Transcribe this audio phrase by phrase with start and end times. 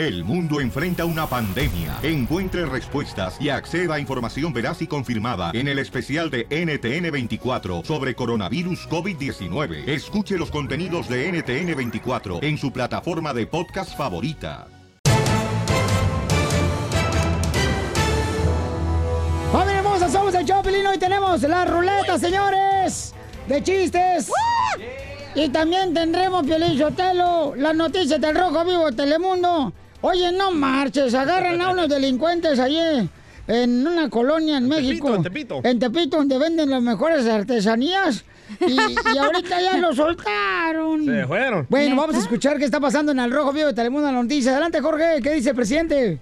[0.00, 1.98] El mundo enfrenta una pandemia.
[2.02, 8.14] Encuentre respuestas y acceda a información veraz y confirmada en el especial de NTN24 sobre
[8.14, 9.86] coronavirus COVID-19.
[9.86, 14.68] Escuche los contenidos de NTN24 en su plataforma de podcast favorita.
[19.52, 20.08] ¡Familia hermosa!
[20.08, 20.86] Somos el Chopelín.
[20.86, 23.14] Hoy tenemos la ruleta, señores,
[23.46, 24.32] de chistes.
[25.34, 29.74] Y también tendremos, Piolín Sotelo, las noticias del Rojo Vivo de Telemundo.
[30.02, 32.78] Oye, no marches, agarran a unos delincuentes allí
[33.46, 35.14] en una colonia en, México.
[35.14, 35.60] en Tepito.
[35.64, 38.24] En Tepito, donde venden las mejores artesanías.
[38.60, 41.04] Y, y ahorita ya lo soltaron.
[41.04, 41.66] Se fueron.
[41.68, 44.22] Bueno, vamos a escuchar qué está pasando en el Rojo Vivo de Telemundo en la
[44.22, 44.52] noticia.
[44.52, 46.18] Adelante, Jorge, ¿qué dice el presidente?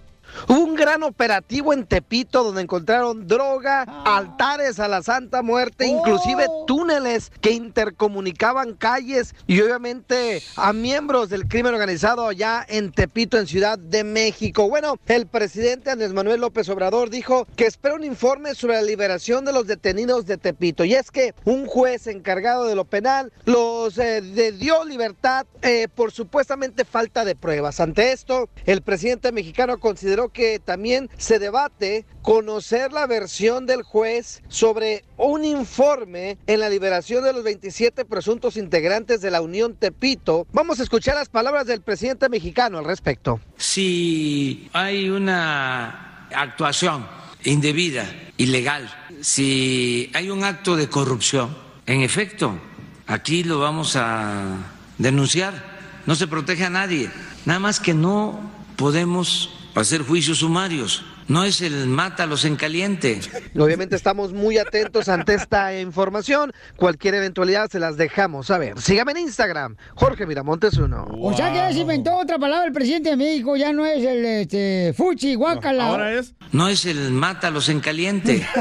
[0.46, 6.46] Hubo un gran operativo en Tepito donde encontraron droga, altares a la Santa Muerte, inclusive
[6.66, 13.46] túneles que intercomunicaban calles y obviamente a miembros del crimen organizado allá en Tepito, en
[13.46, 14.68] Ciudad de México.
[14.68, 19.44] Bueno, el presidente Andrés Manuel López Obrador dijo que espera un informe sobre la liberación
[19.44, 20.84] de los detenidos de Tepito.
[20.84, 25.88] Y es que un juez encargado de lo penal los eh, de- dio libertad eh,
[25.94, 27.80] por supuestamente falta de pruebas.
[27.80, 34.42] Ante esto, el presidente mexicano consideró que también se debate conocer la versión del juez
[34.48, 40.46] sobre un informe en la liberación de los 27 presuntos integrantes de la Unión Tepito.
[40.52, 43.40] Vamos a escuchar las palabras del presidente mexicano al respecto.
[43.56, 47.06] Si hay una actuación
[47.44, 48.04] indebida,
[48.36, 52.58] ilegal, si hay un acto de corrupción, en efecto,
[53.06, 54.56] aquí lo vamos a
[54.98, 55.78] denunciar.
[56.06, 57.10] No se protege a nadie.
[57.44, 61.04] Nada más que no podemos hacer juicios sumarios.
[61.28, 63.20] No es el mátalos en caliente.
[63.54, 66.54] Obviamente estamos muy atentos ante esta información.
[66.76, 68.80] Cualquier eventualidad se las dejamos saber.
[68.80, 71.06] Sígame en Instagram, Jorge Miramontes uno.
[71.20, 74.02] O sea que ya se inventó otra palabra el presidente de México, ya no es
[74.02, 76.12] el este, fuchi, guacala.
[76.12, 76.32] es.
[76.50, 78.48] No es el mátalos en caliente.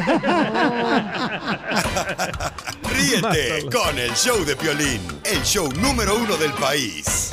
[2.93, 7.31] Ríete con el show de Piolín, el show número uno del país.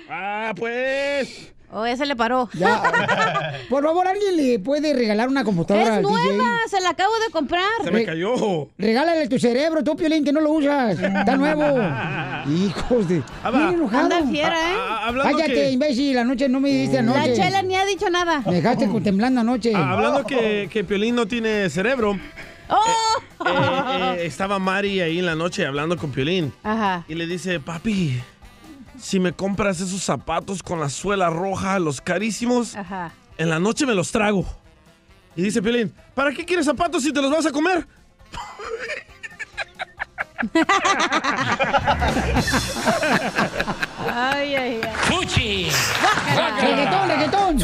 [0.10, 1.39] Ah, pues.
[1.72, 2.50] Oh, ya se le paró.
[2.54, 2.82] Ya.
[3.70, 6.36] Por favor, ¿alguien le puede regalar una computadora Es DJ?
[6.38, 7.62] nueva, se la acabo de comprar.
[7.84, 8.70] Se me cayó.
[8.78, 11.00] Regálale tu cerebro, tú, Piolín, que no lo usas.
[11.00, 11.64] Está nuevo.
[12.50, 13.22] Hijos de...
[13.44, 13.52] Ah.
[13.52, 14.04] Bien enojado.
[14.06, 14.76] Anda fiera, ¿eh?
[14.78, 16.18] Ah, hablando Cállate, que- imbécil.
[16.18, 17.20] Anoche no me dijiste anoche.
[17.30, 18.42] La chela ni ha dicho nada.
[18.46, 19.72] Me dejaste con- temblando anoche.
[19.76, 22.18] Ah, hablando que, que Piolín no tiene cerebro,
[22.70, 23.46] ¡Oh!
[23.46, 26.52] eh, eh, estaba Mari ahí en la noche hablando con Piolín.
[26.64, 27.04] Ajá.
[27.08, 28.20] Y le dice, papi,
[29.02, 33.12] si me compras esos zapatos con la suela roja, los carísimos, Ajá.
[33.38, 34.46] en la noche me los trago.
[35.36, 37.88] Y dice Piolín, ¿para qué quieres zapatos si te los vas a comer?
[44.12, 45.70] Ay, ay, ay.
[46.62, 47.58] Reggaetón, reggaetón.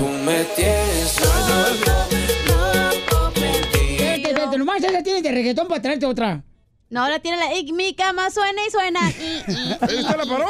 [3.97, 6.43] Vete, vete, nomás tiene de reggaetón para traerte otra.
[6.89, 7.53] No, ahora tiene la...
[7.55, 8.99] y mi cama suena y suena.
[9.09, 10.47] Y, y, ¿Eh, ¿Usted la paró?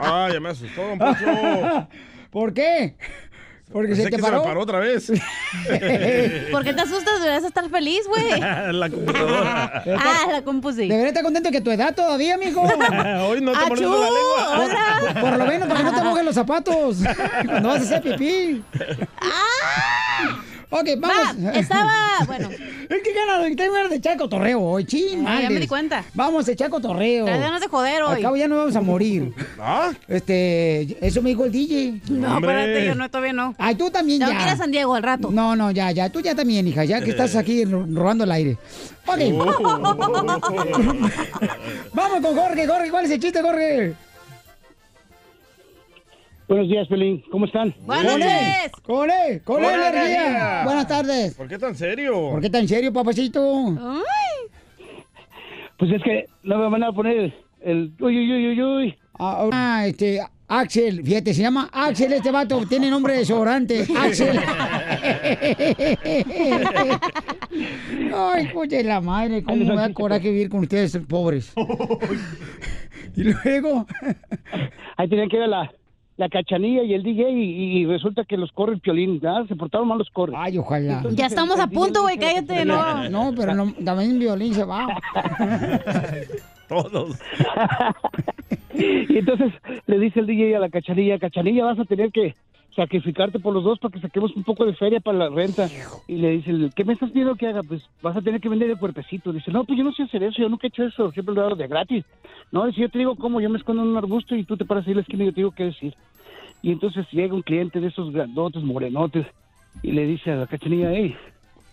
[0.00, 1.88] Ah, ya me asustó, don Poncho.
[2.30, 2.96] ¿Por qué?
[3.72, 4.36] Porque Pensé se te que paró.
[4.36, 5.06] se la paró otra vez.
[6.52, 7.18] ¿Por qué te asustas?
[7.20, 8.38] Deberías estar feliz, güey.
[8.38, 9.82] la computadora.
[9.98, 10.86] Ah, la compu sí.
[10.86, 12.60] Debería estar contento que tu edad todavía, mijo.
[12.60, 13.68] Hoy no te ¡Achú!
[13.68, 14.64] mordiendo la lengua.
[14.64, 14.98] Hola.
[15.14, 16.98] Por, por lo menos para que no te mojen los zapatos
[17.46, 18.62] cuando vas a hacer pipí.
[20.76, 21.46] Ok, vamos.
[21.46, 21.92] Va, estaba...
[22.26, 25.24] Bueno, Es que ganas, tengo ganas de echar cotorreo hoy, ching.
[25.26, 26.04] Ah, ya me di cuenta.
[26.14, 27.24] Vamos a echar cotorreo.
[27.26, 28.16] Traes ganas de joder hoy.
[28.16, 29.32] Al cabo ya no vamos a morir.
[29.60, 29.92] ¿Ah?
[30.08, 32.00] Este, eso me dijo el DJ.
[32.08, 32.50] no, Hombre.
[32.60, 33.54] espérate, yo no, todavía no.
[33.58, 34.42] Ay, tú también Tengo ya.
[34.42, 35.30] ir a San Diego al rato.
[35.30, 36.08] No, no, ya, ya.
[36.10, 36.84] Tú ya también, hija.
[36.84, 38.58] Ya que estás aquí ro- robando el aire.
[39.06, 39.18] Ok.
[41.94, 42.66] Vamos con Jorge.
[42.66, 43.94] Jorge, ¿cuál es el chiste, Jorge?
[46.46, 47.24] Buenos días, Pelín.
[47.30, 47.74] ¿Cómo están?
[47.86, 48.70] Buenos días.
[48.82, 50.60] con él, con él, energía.
[50.64, 51.34] Buenas tardes.
[51.34, 52.12] ¿Por qué tan serio?
[52.32, 53.68] ¿Por qué tan serio, papacito?
[53.80, 54.50] Ay,
[55.78, 57.32] Pues es que no me van a poner
[57.62, 57.94] el...
[57.98, 58.94] Uy, uy, uy, uy, uy.
[59.18, 64.38] Ah, ah, este, Axel, fíjate, se llama Axel este vato, tiene nombre de desodorante, Axel.
[68.14, 71.54] Ay, coche de la madre, cómo me da coraje vivir con ustedes, pobres.
[73.16, 73.86] y luego,
[74.96, 75.72] Ahí tenían que ir a la,
[76.16, 79.20] la cachanilla y el DJ y, y resulta que los corre el piolín.
[79.20, 79.46] ¿verdad?
[79.48, 80.36] Se portaron mal los corres.
[80.38, 81.02] ay, ojalá.
[81.10, 83.08] Ya estamos a punto, güey, cállate, no.
[83.10, 84.86] No, pero no, también violín se va.
[86.68, 87.18] Todos.
[88.76, 89.52] Y entonces
[89.86, 92.34] le dice el DJ a la cachanilla, cachanilla, vas a tener que
[92.74, 95.70] sacrificarte por los dos para que saquemos un poco de feria para la renta.
[96.06, 97.62] Y le dice, ¿qué me estás pidiendo que haga?
[97.62, 99.32] Pues vas a tener que vender el cuerpecito.
[99.32, 101.40] Dice, no, pues yo no sé hacer eso, yo nunca he hecho eso, siempre lo
[101.40, 102.04] he dado de gratis.
[102.52, 104.64] No, dice, yo te digo cómo, yo me escondo en un arbusto y tú te
[104.64, 105.94] paras ahí en la esquina y yo te digo qué decir.
[106.62, 109.26] Y entonces llega un cliente de esos grandotes, morenotes,
[109.82, 111.16] y le dice a la cachanilla, hey,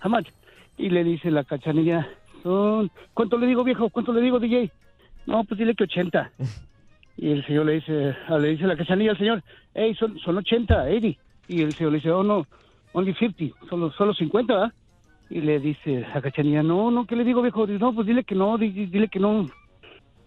[0.06, 0.28] much?
[0.78, 2.08] Y le dice la cachanilla,
[2.44, 3.90] son, ¿cuánto le digo viejo?
[3.90, 4.72] ¿Cuánto le digo DJ?
[5.26, 6.32] No, pues dile que 80.
[7.18, 9.44] Y el señor le dice, ah, le dice a la cachanilla al señor,
[9.76, 11.20] hey, son, son 80, 80.
[11.48, 12.46] Y el señor le dice, oh, no,
[12.94, 14.74] only 50, solo, solo 50, ¿verdad?
[15.30, 17.66] Y le dice a cachanilla, no, no, ¿qué le digo, viejo?
[17.68, 19.50] Dice, no, pues dile que no, di- dile que no.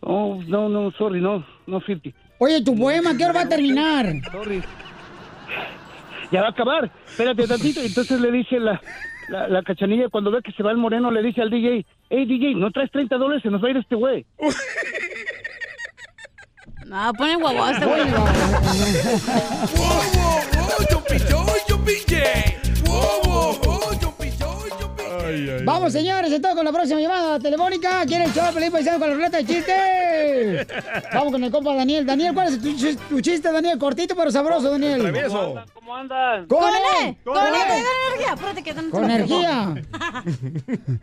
[0.01, 2.11] Oh, no, no, sorry, no, no 50.
[2.39, 4.07] Oye, tu poema, ¿qué hora va a terminar?
[4.31, 4.63] Sorry.
[6.31, 6.91] Ya va a acabar.
[7.07, 7.81] Espérate tantito.
[7.81, 8.81] Entonces le dice la,
[9.29, 12.25] la, la cachanilla, cuando ve que se va el moreno, le dice al DJ, hey,
[12.27, 13.43] DJ, ¿no traes 30 dólares?
[13.43, 14.25] Se nos va a ir este güey.
[16.87, 18.03] No, pone guaguado este güey.
[25.27, 25.65] Ay, ay.
[25.65, 28.05] Vamos, señores, entonces con la próxima llamada telefónica.
[28.07, 30.67] ¿Quieren echar feliz paisano con la ruleta de chistes?
[31.13, 32.07] Vamos con el compa Daniel.
[32.07, 33.79] Daniel, ¿cuál es tu, chis- tu chiste, Daniel?
[33.79, 35.01] Cortito pero sabroso, Daniel.
[35.01, 35.55] Travieso.
[35.75, 36.47] ¿Cómo andan?
[36.47, 36.75] ¡Con ¡Con él!
[37.09, 37.17] él!
[37.25, 37.43] ¡Con él!
[37.45, 38.35] ¡Con energía!
[38.35, 39.75] Espérate que no- ¡Con energía!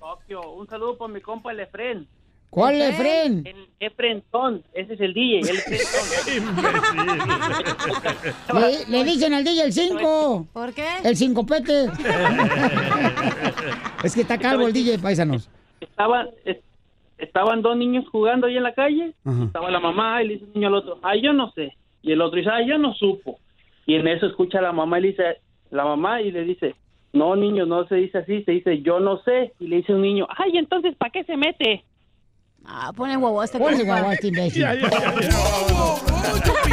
[0.00, 2.06] Tokio, un saludo para mi compa el Efren.
[2.54, 3.42] ¿Cuál es, Efren?
[3.42, 3.56] Fren?
[3.56, 5.46] El Efrenton, ese es el DJ, el.
[8.54, 10.46] Le, le dicen al DJ el 5.
[10.52, 10.86] ¿Por qué?
[11.02, 11.86] El 5 pete.
[14.04, 15.50] es que está calvo el DJ, paisanos.
[15.80, 16.58] Estaban, es-
[17.18, 19.14] estaban dos niños jugando ahí en la calle.
[19.24, 19.44] Ajá.
[19.46, 21.76] Estaba la mamá y le dice el niño al otro, ay, yo no sé.
[22.02, 23.40] Y el otro dice, ay, yo no supo.
[23.86, 25.24] Y en eso escucha a la mamá y le dice,
[25.70, 26.76] la mamá y le dice,
[27.12, 29.52] no, niño, no se dice así, se dice, yo no sé.
[29.58, 31.82] Y le dice un niño, ay, entonces, ¿para qué se mete?
[32.66, 33.92] Ah, pone guaguado este Ponle compa.
[33.94, 34.62] guagua este imbécil.
[34.62, 36.64] Ya, ya, ya, ya.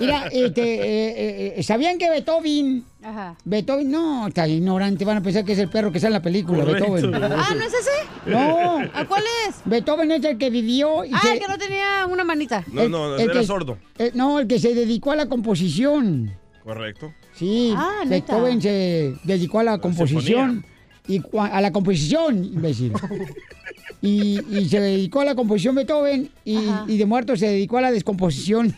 [0.00, 2.84] Mira, este, eh, eh, ¿sabían que Beethoven...
[3.02, 3.36] Ajá.
[3.44, 6.22] Beethoven, no, está ignorante, van a pensar que es el perro que sale en la
[6.22, 6.92] película, Correcto.
[6.92, 7.22] Beethoven.
[7.22, 7.90] Ah, ¿no es ese?
[8.26, 9.56] No, ¿A cuál es?
[9.64, 12.64] Beethoven es el que vivió y Ah, se- el que no tenía una manita.
[12.72, 13.78] No, no, el era que- sordo.
[13.98, 16.32] eh, no, el que se dedicó a la composición.
[16.64, 17.12] Correcto.
[17.34, 18.34] Sí, Ah, ¿neta?
[18.34, 20.64] Beethoven se dedicó a la composición.
[21.10, 22.92] Y a la composición, imbécil.
[24.00, 27.90] Y, y se dedicó a la composición Beethoven y, de muerto se dedicó a la
[27.90, 28.74] descomposición.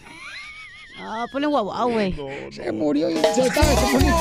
[0.99, 2.15] Ah, pone guaguado, güey.
[2.51, 4.17] Se murió y se estaba descomponiendo.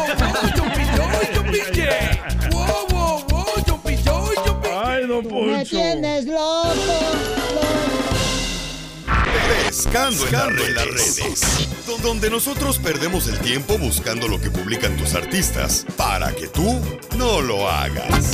[4.83, 5.77] Ay, Me Poncho.
[6.25, 7.80] loco.
[9.51, 11.85] Pescando, en, las redes.
[11.85, 16.79] Don- Donde nosotros perdemos el tiempo buscando lo que publican tus artistas para que tú
[17.17, 18.31] no lo hagas.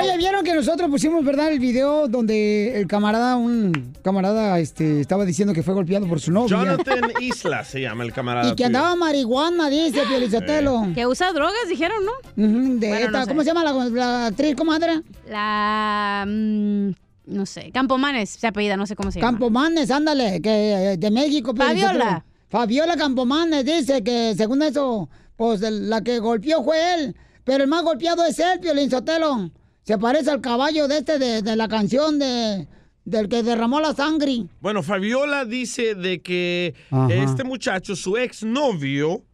[0.00, 5.24] Oye, ¿vieron que nosotros pusimos, verdad, el video donde el camarada, un camarada, este, estaba
[5.24, 6.48] diciendo que fue golpeado por su novia?
[6.56, 8.46] Jonathan Isla se llama el camarada.
[8.48, 8.66] Y que tuyo.
[8.66, 10.88] andaba marihuana, dice Pielizotelo.
[10.94, 12.12] Que usa drogas, dijeron, ¿no?
[12.36, 13.28] De Bueno, esta- no sé.
[13.28, 15.02] ¿Cómo se llama la, la actriz, comadre?
[15.28, 16.24] La...
[16.26, 16.90] mm,
[17.26, 19.32] no sé, Campomanes se apellida, no sé cómo se llama.
[19.32, 21.54] Campomanes, ándale, que eh, de México.
[21.54, 21.88] Pielizotelo.
[21.88, 22.24] Fabiola.
[22.48, 27.16] Fabiola Campomanes dice que según eso, pues la que golpeó fue él.
[27.44, 29.50] Pero el más golpeado es él, Piolín Sotelo.
[29.82, 32.68] Se parece al caballo de este, de, de la canción de,
[33.04, 34.46] del que derramó la sangre.
[34.60, 37.12] Bueno, Fabiola dice de que Ajá.
[37.12, 39.24] este muchacho, su exnovio,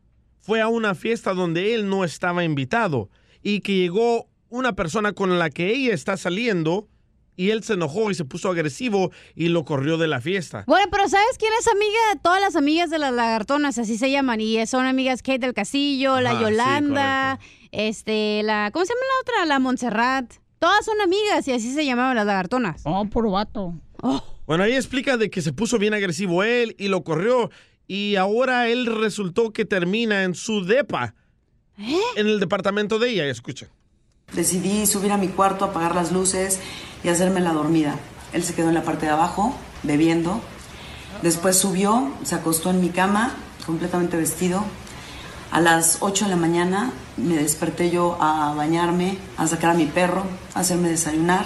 [0.40, 3.10] fue a una fiesta donde él no estaba invitado
[3.42, 6.88] y que llegó una persona con la que ella está saliendo
[7.40, 10.64] y él se enojó y se puso agresivo y lo corrió de la fiesta.
[10.66, 13.78] Bueno, pero ¿sabes quién es amiga de todas las amigas de las lagartonas?
[13.78, 14.42] Así se llaman.
[14.42, 17.40] Y son amigas Kate del Castillo, la sí, Yolanda,
[17.72, 18.70] este, la.
[18.74, 19.46] ¿Cómo se llama la otra?
[19.46, 20.34] La Montserrat.
[20.58, 22.82] Todas son amigas y así se llamaban las lagartonas.
[22.84, 23.72] Oh, puro vato.
[24.44, 27.50] Bueno, ahí explica de que se puso bien agresivo él y lo corrió
[27.86, 31.14] y ahora él resultó que termina en su depa,
[32.16, 33.24] en el departamento de ella.
[33.24, 33.70] Escucha.
[34.32, 36.60] Decidí subir a mi cuarto, apagar las luces
[37.02, 37.96] y hacerme la dormida.
[38.32, 40.40] Él se quedó en la parte de abajo, bebiendo.
[41.22, 43.34] Después subió, se acostó en mi cama,
[43.66, 44.64] completamente vestido.
[45.50, 49.86] A las 8 de la mañana me desperté yo a bañarme, a sacar a mi
[49.86, 51.44] perro, a hacerme desayunar.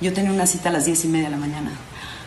[0.00, 1.72] Yo tenía una cita a las 10 y media de la mañana.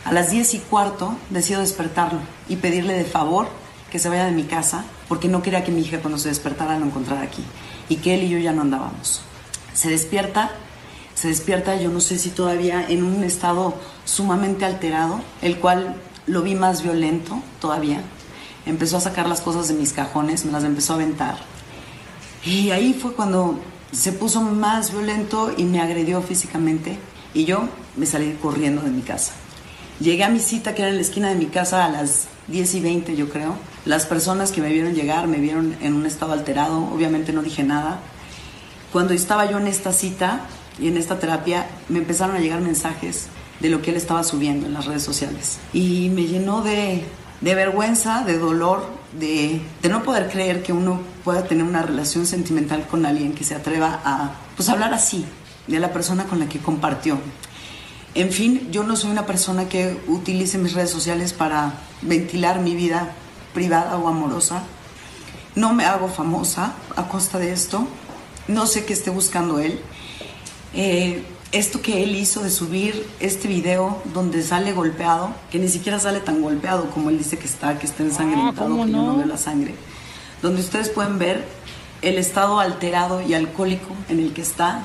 [0.03, 3.47] A las 10 y cuarto decido despertarlo y pedirle de favor
[3.89, 6.77] que se vaya de mi casa porque no quería que mi hija cuando se despertara
[6.77, 7.43] lo encontrara aquí
[7.89, 9.21] y que él y yo ya no andábamos.
[9.77, 10.49] Se despierta,
[11.13, 16.41] se despierta, yo no sé si todavía en un estado sumamente alterado, el cual lo
[16.41, 18.01] vi más violento todavía.
[18.65, 21.37] Empezó a sacar las cosas de mis cajones, me las empezó a aventar.
[22.43, 23.59] Y ahí fue cuando
[23.91, 26.97] se puso más violento y me agredió físicamente
[27.35, 29.33] y yo me salí corriendo de mi casa.
[29.99, 32.73] Llegué a mi cita que era en la esquina de mi casa a las 10
[32.73, 33.53] y 20 yo creo.
[33.85, 37.63] Las personas que me vieron llegar me vieron en un estado alterado, obviamente no dije
[37.63, 37.99] nada.
[38.97, 40.39] Cuando estaba yo en esta cita
[40.79, 43.27] y en esta terapia me empezaron a llegar mensajes
[43.59, 47.05] de lo que él estaba subiendo en las redes sociales y me llenó de,
[47.41, 52.25] de vergüenza, de dolor, de, de no poder creer que uno pueda tener una relación
[52.25, 55.25] sentimental con alguien que se atreva a pues, hablar así
[55.67, 57.19] de la persona con la que compartió.
[58.15, 62.73] En fin, yo no soy una persona que utilice mis redes sociales para ventilar mi
[62.73, 63.11] vida
[63.53, 64.63] privada o amorosa.
[65.53, 67.87] No me hago famosa a costa de esto.
[68.47, 69.79] No sé qué esté buscando él.
[70.73, 75.99] Eh, esto que él hizo de subir este video donde sale golpeado, que ni siquiera
[75.99, 79.07] sale tan golpeado como él dice que está, que está ensangrentado, ¿cómo que yo no?
[79.13, 79.73] no veo la sangre.
[80.41, 81.45] Donde ustedes pueden ver
[82.01, 84.81] el estado alterado y alcohólico en el que está,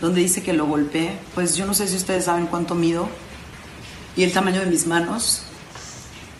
[0.00, 1.18] donde dice que lo golpeé.
[1.34, 3.08] Pues yo no sé si ustedes saben cuánto mido
[4.16, 5.42] y el tamaño de mis manos.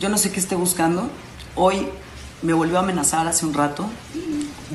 [0.01, 1.11] Yo no sé qué esté buscando.
[1.55, 1.89] Hoy
[2.47, 3.91] me volvió a amenazar hace un rato.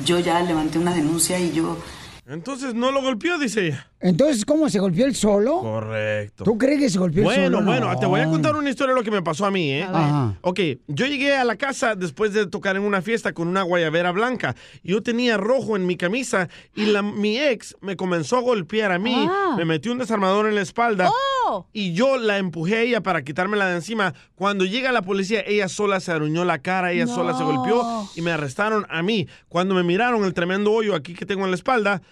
[0.04, 1.78] Yo ya levanté una denuncia y yo
[2.26, 3.91] Entonces no lo golpeó, dice ella.
[4.02, 5.60] Entonces, ¿cómo se golpeó él solo?
[5.60, 6.44] Correcto.
[6.44, 7.66] ¿Tú crees que se golpeó él Bueno, solo?
[7.70, 7.98] bueno, No.
[8.00, 9.86] te voy a contar una historia de lo que me pasó a mí, ¿eh?
[9.88, 10.34] A.
[10.40, 14.10] Ok, yo llegué a la casa después de tocar en una fiesta con una guayabera
[14.10, 14.56] blanca.
[14.82, 18.98] Yo tenía rojo en mi camisa y la, mi ex me comenzó a golpear a
[18.98, 19.54] mí, Ah.
[19.56, 21.08] me metió un desarmador en la espalda
[21.46, 21.66] ¡Oh!
[21.72, 24.14] y yo la empujé a ella para quitármela de encima.
[24.34, 28.22] Cuando llega la policía, ella sola se aruñó la cara, ella sola se golpeó y
[28.22, 29.28] me arrestaron a mí.
[29.48, 32.02] Cuando me miraron el tremendo hoyo aquí que tengo en la espalda,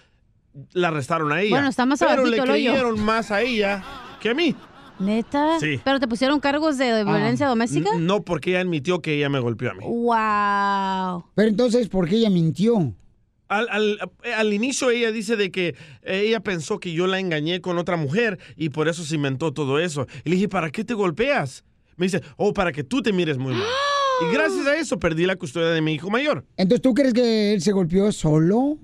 [0.73, 1.51] la arrestaron a ella.
[1.55, 2.71] Bueno, está más Pero abajito le el hoyo.
[2.71, 3.83] creyeron más a ella
[4.19, 4.55] que a mí.
[4.99, 5.59] ¿Neta?
[5.59, 5.79] Sí.
[5.83, 7.89] ¿Pero te pusieron cargos de, de violencia doméstica?
[7.95, 9.83] N- No, porque ella admitió que ella me golpeó a mí.
[9.83, 11.25] ¡Wow!
[11.35, 12.93] Pero entonces, ¿por qué ella mintió?
[13.47, 17.77] Al, al- al inicio ella dice de que ella pensó que yo la engañé con
[17.79, 20.05] otra mujer y por eso se inventó todo eso.
[20.23, 21.65] Y le dije, ¿para qué te golpeas?
[21.97, 23.67] Me dice, oh, para que tú te mires muy mal.
[24.29, 26.45] Y gracias a eso perdí la custodia de mi hijo mayor.
[26.57, 28.77] Entonces, ¿tú crees que él se golpeó solo?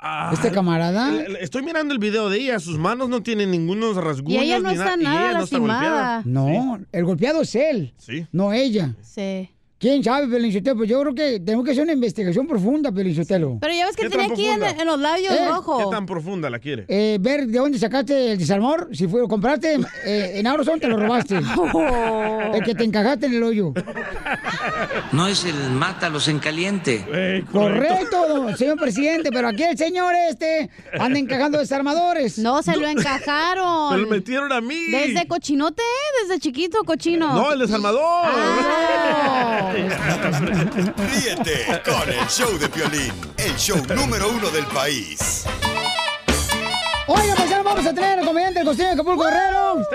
[0.00, 1.12] Ah, ¿Este camarada?
[1.40, 4.40] Estoy mirando el video de ella, sus manos no tienen ningunos rasguños.
[4.42, 6.22] Y ella no ni está y nada ella no está golpeada.
[6.24, 8.26] No, el golpeado es él, Sí.
[8.30, 8.94] no ella.
[9.02, 9.50] Sí.
[9.78, 10.76] ¿Quién sabe, Pelinsotelo?
[10.76, 13.58] Pues yo creo que tenemos que hacer una investigación profunda, Pelinsotelo.
[13.60, 15.46] Pero ya ves que ¿Qué tenía aquí en, los labios ¿Eh?
[15.46, 15.78] rojo.
[15.78, 16.84] ¿Qué tan profunda la quiere?
[16.88, 20.88] Eh, ver de dónde sacaste el desarmor, si fue, lo compraste eh, en Amazon, te
[20.88, 21.38] lo robaste.
[21.80, 22.52] Oh.
[22.54, 23.72] El que te encajaste en el hoyo.
[25.12, 27.04] No es el mátalos en caliente.
[27.12, 32.38] Eh, Correcto, don- señor presidente, pero aquí el señor este anda encajando desarmadores.
[32.38, 33.94] No, se lo encajaron.
[33.94, 34.90] Me lo metieron a mí.
[34.90, 35.82] Desde cochinote,
[36.22, 37.34] desde chiquito, cochino.
[37.34, 38.02] No, el desarmador.
[38.02, 39.67] Ah.
[39.72, 45.44] Ríete con el show de Piolín, el show número uno del país.
[47.06, 47.26] Pues
[47.68, 49.86] vamos a tener al comediante el costeño de Acapulco Guerrero.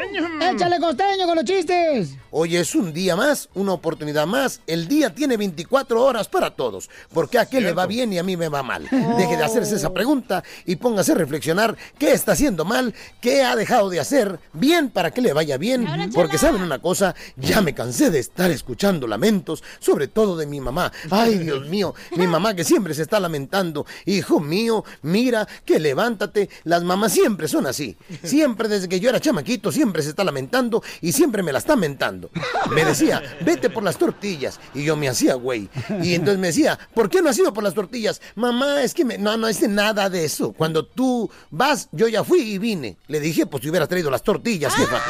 [0.42, 2.16] ¡Échale costeño con los chistes!
[2.30, 4.62] Hoy es un día más, una oportunidad más.
[4.66, 6.90] El día tiene 24 horas para todos.
[7.14, 8.88] ¿Por qué a aquel le va bien y a mí me va mal?
[8.90, 13.56] Deje de hacerse esa pregunta y póngase a reflexionar qué está haciendo mal, qué ha
[13.56, 15.88] dejado de hacer bien para que le vaya bien.
[16.14, 20.60] Porque saben una cosa, ya me cansé de estar escuchando lamentos, sobre todo de mi
[20.60, 20.92] mamá.
[21.12, 23.86] Ay, Dios mío, mi mamá que siempre se está lamentando.
[24.06, 26.50] Hijo mío, mira, que levántate.
[26.64, 27.98] Las mamás siempre son así.
[28.24, 31.76] Siempre desde que yo era chamaquito, siempre se está lamentando y siempre me la está
[31.76, 32.30] mentando.
[32.72, 34.60] Me decía, vete por las tortillas.
[34.74, 35.70] Y yo me hacía, güey.
[36.02, 38.22] Y entonces me decía, ¿por qué no has ido por las tortillas?
[38.36, 39.18] Mamá, es que me...
[39.18, 40.54] no, no es nada de eso.
[40.54, 42.98] Cuando tú vas, yo ya fui y vine.
[43.08, 45.02] Le dije, pues si hubieras traído las tortillas, jefa.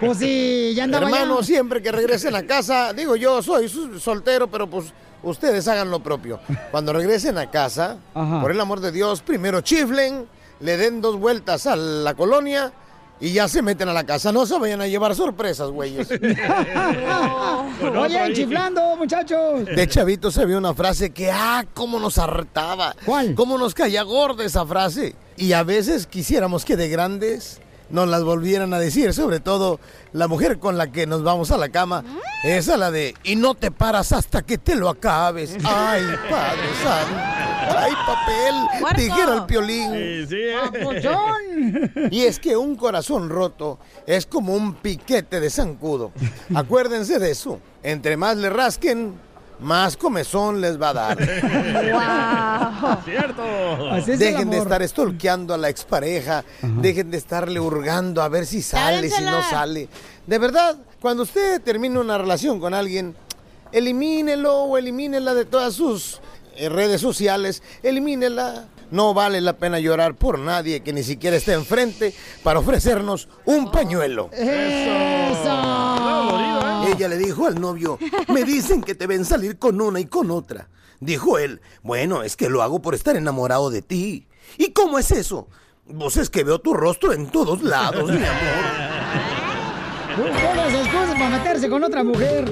[0.00, 1.46] Pues sí, ya andaba Hermano, ya.
[1.46, 4.86] siempre que regresen a casa, digo yo soy soltero, pero pues
[5.22, 6.40] ustedes hagan lo propio.
[6.70, 10.26] Cuando regresen a casa, por el amor de Dios, primero chiflen,
[10.60, 12.72] le den dos vueltas a la colonia
[13.20, 14.32] y ya se meten a la casa.
[14.32, 16.08] No se vayan a llevar sorpresas, güeyes.
[17.96, 19.64] Oye, chiflando, muchachos.
[19.64, 22.96] De chavito se vio una frase que, ah, cómo nos hartaba.
[23.04, 23.34] ¿Cuál?
[23.36, 25.14] Cómo nos caía gorda esa frase.
[25.36, 27.60] Y a veces quisiéramos que de grandes
[27.92, 29.78] nos las volvieran a decir, sobre todo
[30.12, 32.02] la mujer con la que nos vamos a la cama.
[32.42, 35.56] Esa la de, y no te paras hasta que te lo acabes.
[35.64, 37.78] Ay, Padre Santo.
[37.78, 38.96] Ay, papel.
[38.96, 39.92] Dijera el piolín.
[40.28, 42.08] Sí, eh.
[42.10, 46.12] Y es que un corazón roto es como un piquete de zancudo.
[46.54, 47.60] Acuérdense de eso.
[47.82, 49.14] Entre más le rasquen,
[49.60, 51.18] más comezón les va a dar.
[53.04, 53.42] Cierto.
[54.06, 56.44] Dejen de estar estolqueando a la expareja.
[56.62, 59.88] Dejen de estarle hurgando a ver si sale, si no sale.
[60.26, 63.14] De verdad, cuando usted termine una relación con alguien,
[63.72, 66.20] elimínelo o elimínela de todas sus
[66.56, 67.62] eh, redes sociales.
[67.82, 68.66] Elimínela.
[68.90, 72.12] No vale la pena llorar por nadie que ni siquiera esté enfrente
[72.42, 74.28] para ofrecernos un pañuelo.
[76.86, 77.98] Ella le dijo al novio,
[78.28, 80.68] me dicen que te ven salir con una y con otra.
[81.02, 84.28] Dijo él, bueno, es que lo hago por estar enamorado de ti.
[84.56, 85.48] ¿Y cómo es eso?
[85.86, 88.28] Vos es que veo tu rostro en todos lados, mi amor.
[90.16, 92.44] Todas excusas para meterse con otra mujer.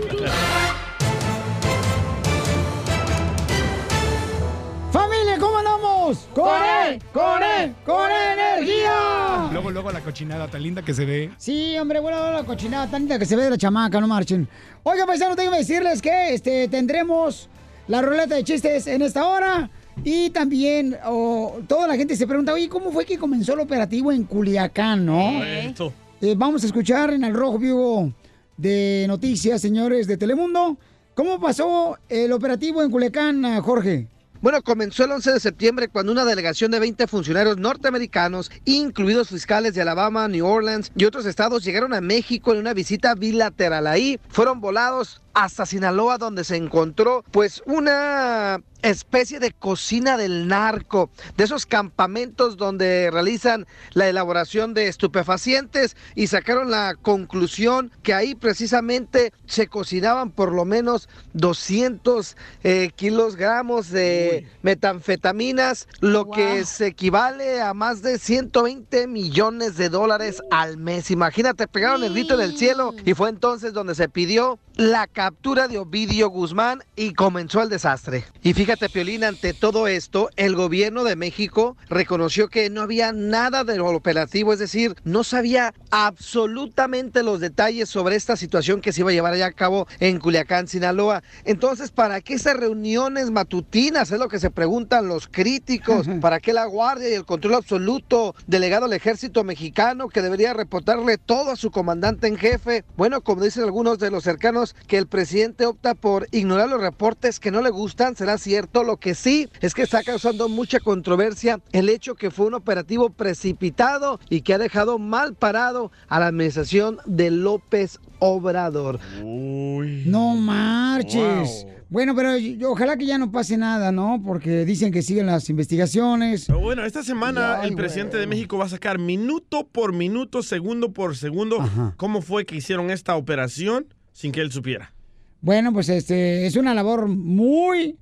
[4.91, 6.27] ¡Familia, cómo andamos!
[6.35, 6.99] ¡Core!
[7.13, 7.75] ¡Core!
[7.87, 9.49] ¡Core energía!
[9.53, 11.31] Luego, luego la cochinada tan linda que se ve.
[11.39, 14.49] Sí, hombre, bueno, la cochinada tan linda que se ve de la chamaca, no marchen.
[14.83, 17.49] Oiga, paisanos, déjenme decirles que este, tendremos
[17.91, 19.69] la ruleta de chistes en esta hora.
[20.05, 24.13] Y también oh, toda la gente se pregunta, oye, ¿cómo fue que comenzó el operativo
[24.13, 25.43] en Culiacán, no?
[25.43, 28.13] Eh, vamos a escuchar en el Rojo Vivo
[28.57, 30.79] de Noticias, señores de Telemundo.
[31.15, 34.07] ¿Cómo pasó el operativo en Culiacán, Jorge?
[34.41, 39.75] Bueno, comenzó el 11 de septiembre cuando una delegación de 20 funcionarios norteamericanos, incluidos fiscales
[39.75, 43.87] de Alabama, New Orleans y otros estados, llegaron a México en una visita bilateral.
[43.87, 51.11] Ahí fueron volados hasta Sinaloa, donde se encontró pues una especie de cocina del narco,
[51.37, 58.35] de esos campamentos donde realizan la elaboración de estupefacientes y sacaron la conclusión que ahí
[58.35, 67.61] precisamente se cocinaban por lo menos 200 eh, kilogramos de metanfetaminas, lo que se equivale
[67.61, 71.11] a más de 120 millones de dólares al mes.
[71.11, 75.77] Imagínate, pegaron el grito del cielo y fue entonces donde se pidió la captura de
[75.77, 78.25] Ovidio Guzmán y comenzó el desastre.
[78.43, 83.63] Y fíjate, Piolín, ante todo esto, el gobierno de México reconoció que no había nada
[83.63, 89.11] del operativo, es decir, no sabía absolutamente los detalles sobre esta situación que se iba
[89.11, 91.23] a llevar allá a cabo en Culiacán, Sinaloa.
[91.45, 94.11] Entonces, ¿para qué esas reuniones matutinas?
[94.13, 96.09] Es lo que se preguntan los críticos.
[96.23, 101.19] ¿Para qué la guardia y el control absoluto delegado al ejército mexicano que debería reportarle
[101.19, 102.87] todo a su comandante en jefe?
[102.97, 107.39] Bueno, como dicen algunos de los cercanos, que el presidente opta por ignorar los reportes
[107.41, 108.85] que no le gustan, será cierto.
[108.85, 113.11] Lo que sí es que está causando mucha controversia el hecho que fue un operativo
[113.11, 119.01] precipitado y que ha dejado mal parado a la administración de López Obrador.
[119.23, 121.67] No marches.
[121.89, 124.23] Bueno, pero yo- ojalá que ya no pase nada, ¿no?
[124.25, 126.45] Porque dicen que siguen las investigaciones.
[126.47, 128.21] Pero bueno, esta semana Ay, el presidente güey.
[128.21, 131.59] de México va a sacar minuto por minuto, segundo por segundo,
[131.97, 134.93] cómo fue que hicieron esta operación sin que él supiera.
[135.41, 137.97] Bueno, pues este es una labor muy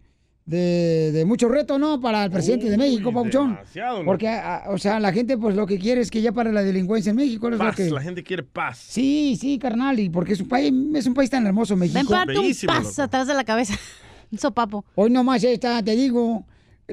[0.44, 2.01] de, de mucho reto, ¿no?
[2.01, 3.51] Para el presidente de México, Pauchón.
[3.51, 4.05] demasiado, ¿no?
[4.07, 6.53] Porque, a- a- o sea, la gente, pues lo que quiere es que ya pare
[6.53, 7.48] la delincuencia en México.
[7.48, 8.79] es lo Paz, que- la gente quiere paz.
[8.79, 11.98] Sí, sí, carnal, y porque es un país, es un país tan hermoso, México.
[12.27, 13.74] Ven, un paso atrás de la cabeza.
[14.31, 14.85] Un sopapo.
[14.94, 16.44] Hoy nomás está, te digo,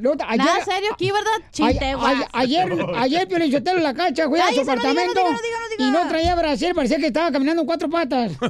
[0.01, 1.31] No, ayer- Nada serio aquí, ¿verdad?
[1.37, 4.81] Ay- Chinte, ay- ayer, ayer Piolín Sotelo en la cancha fue a su Cállese, no
[4.81, 5.85] diga, no apartamento diga, no diga, no diga.
[5.87, 8.33] y no traía brasier, parecía que estaba caminando en cuatro patas.
[8.41, 8.47] ¡Qué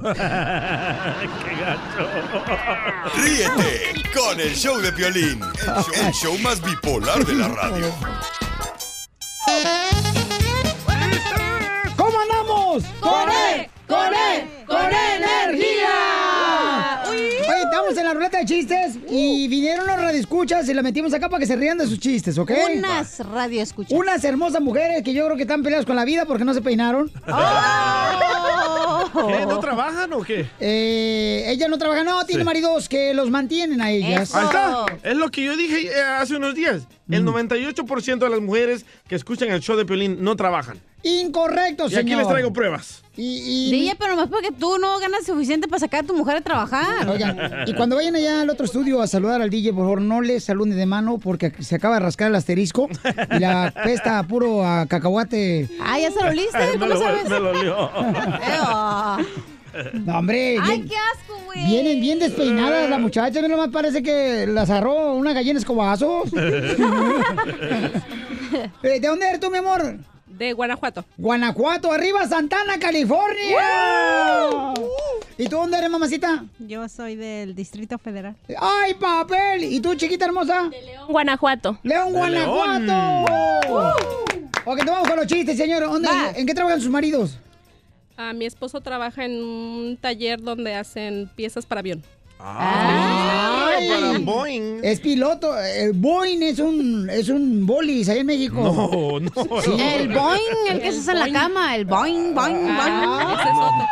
[1.62, 2.10] gacho!
[3.22, 7.94] Ríete con el show de Piolín, el show, el show más bipolar de la radio.
[11.96, 12.84] ¿Cómo andamos?
[13.00, 13.70] ¡Con él!
[13.88, 14.48] ¡Con él!
[14.68, 15.75] ¡Con energía!
[17.88, 21.40] Estamos en la ruleta de chistes y vinieron los radioescuchas y la metimos acá para
[21.40, 22.50] que se rían de sus chistes, ¿ok?
[22.78, 23.92] Unas radio escuchas.
[23.96, 26.64] Unas hermosas mujeres que yo creo que están peleadas con la vida porque no se
[26.64, 27.12] peinaron.
[29.14, 29.46] ¿Qué?
[29.46, 30.48] ¿No trabajan o qué?
[30.60, 32.46] Eh, ella no trabaja, no, tiene Sí.
[32.46, 34.34] maridos que los mantienen a ellas.
[34.34, 34.86] Ahí está.
[35.04, 36.88] Es lo que yo dije eh, hace unos días.
[37.08, 37.28] El Mm.
[37.30, 40.80] 98% de las mujeres que escuchan el show de Piolín no trabajan.
[41.08, 42.02] Incorrecto, Y señor.
[42.02, 43.04] aquí les traigo pruebas.
[43.16, 46.38] Y, y- DJ, pero nomás porque tú no ganas suficiente para sacar a tu mujer
[46.38, 47.08] a trabajar.
[47.08, 47.38] Oigan,
[47.68, 50.40] y cuando vayan allá al otro estudio a saludar al DJ, por favor, no le
[50.40, 52.90] saluden de mano porque se acaba de rascar el asterisco
[53.36, 55.70] y la pesta a puro a cacahuate.
[55.82, 56.58] Ah, ¿ya se lo oliste?
[56.74, 57.30] ¿Cómo lo- sabes?
[57.30, 57.90] me lo olió.
[59.94, 61.66] No, hombre, Ay, bien- qué asco, güey.
[61.68, 66.30] vienen bien despeinadas las muchachas, no más parece que las agarró una gallina escobazos.
[68.84, 69.98] Eh, ¿De dónde eres tú, mi amor?
[70.38, 71.06] De Guanajuato.
[71.18, 74.74] Guanajuato, arriba Santana, California.
[75.38, 76.46] ¿Y tú dónde eres, mamacita?
[76.60, 78.36] Yo soy del Distrito Federal.
[78.60, 79.64] ¡Ay, papel!
[79.64, 80.70] ¿Y tú, chiquita hermosa?
[80.70, 81.78] León, Guanajuato.
[81.84, 83.96] León, De Guanajuato.
[84.66, 85.84] Ok, te vamos con los chistes, señor.
[85.84, 87.38] ¿Dónde- ¿En qué trabajan sus maridos?
[88.18, 92.02] Ah, mi esposo trabaja en un taller donde hacen piezas para avión.
[92.38, 94.80] Ay, para Boeing.
[94.84, 95.58] Es piloto.
[95.58, 98.62] El Boeing es un, es un bolis ahí en México.
[98.62, 99.62] No, no.
[99.62, 99.72] Sí.
[99.80, 101.76] El boing, el que se hace en la cama.
[101.76, 103.88] El boing, boing, Ah,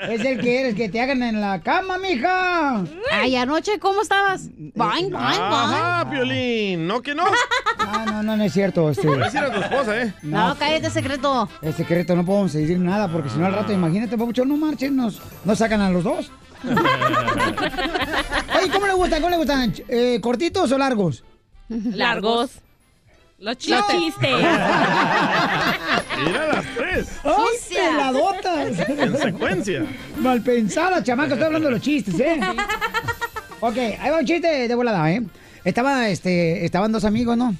[0.00, 0.12] boing.
[0.12, 2.84] Es el que eres, que te hagan en la cama, mija.
[3.10, 4.48] Ay, anoche, ¿cómo estabas?
[4.56, 5.22] Boing, boing, boing.
[5.22, 6.86] Ajá, Piolín.
[6.86, 7.24] ¿No que no?
[7.78, 8.90] Ah, no, no, no es cierto.
[8.90, 9.06] Este.
[9.06, 10.14] Voy a decir a tu esposa, ¿eh?
[10.22, 11.48] No, cállate, secreto.
[11.62, 14.96] Es secreto, no podemos decir nada porque si no al rato, imagínate, papuchón, no marchen,
[14.96, 16.30] nos, nos sacan a los dos.
[18.56, 19.20] Oye, ¿cómo le gustan?
[19.20, 19.74] ¿Cómo le gustan?
[19.88, 21.22] Eh, ¿Cortitos o largos?
[21.68, 22.52] Largos.
[23.38, 23.96] Los chistes.
[24.20, 24.38] Mira
[26.52, 27.08] las tres.
[27.24, 28.88] ¡Ay, peladotas!
[28.88, 29.84] En secuencia.
[30.18, 32.38] Mal pensada, chamaca, estoy hablando de los chistes, ¿eh?
[33.58, 35.22] ok, ahí va un chiste de volada, ¿eh?
[35.64, 37.56] Estaba, este, estaban dos amigos, ¿no?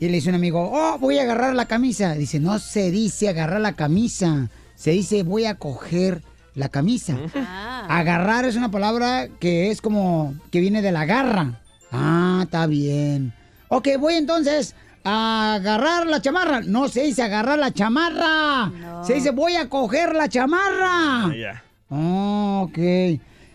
[0.00, 2.14] Y le dice un amigo, oh, voy a agarrar la camisa.
[2.14, 6.22] Dice, no se dice agarrar la camisa, se dice voy a coger
[6.54, 7.16] la camisa.
[7.88, 11.60] Agarrar es una palabra que es como que viene de la garra.
[11.92, 13.32] Ah, está bien.
[13.68, 16.60] Ok, voy entonces a agarrar la chamarra.
[16.60, 18.72] No se dice agarrar la chamarra.
[19.04, 21.26] Se dice voy a coger la chamarra.
[21.26, 21.62] Ah, ya.
[21.88, 22.78] Oh, ok.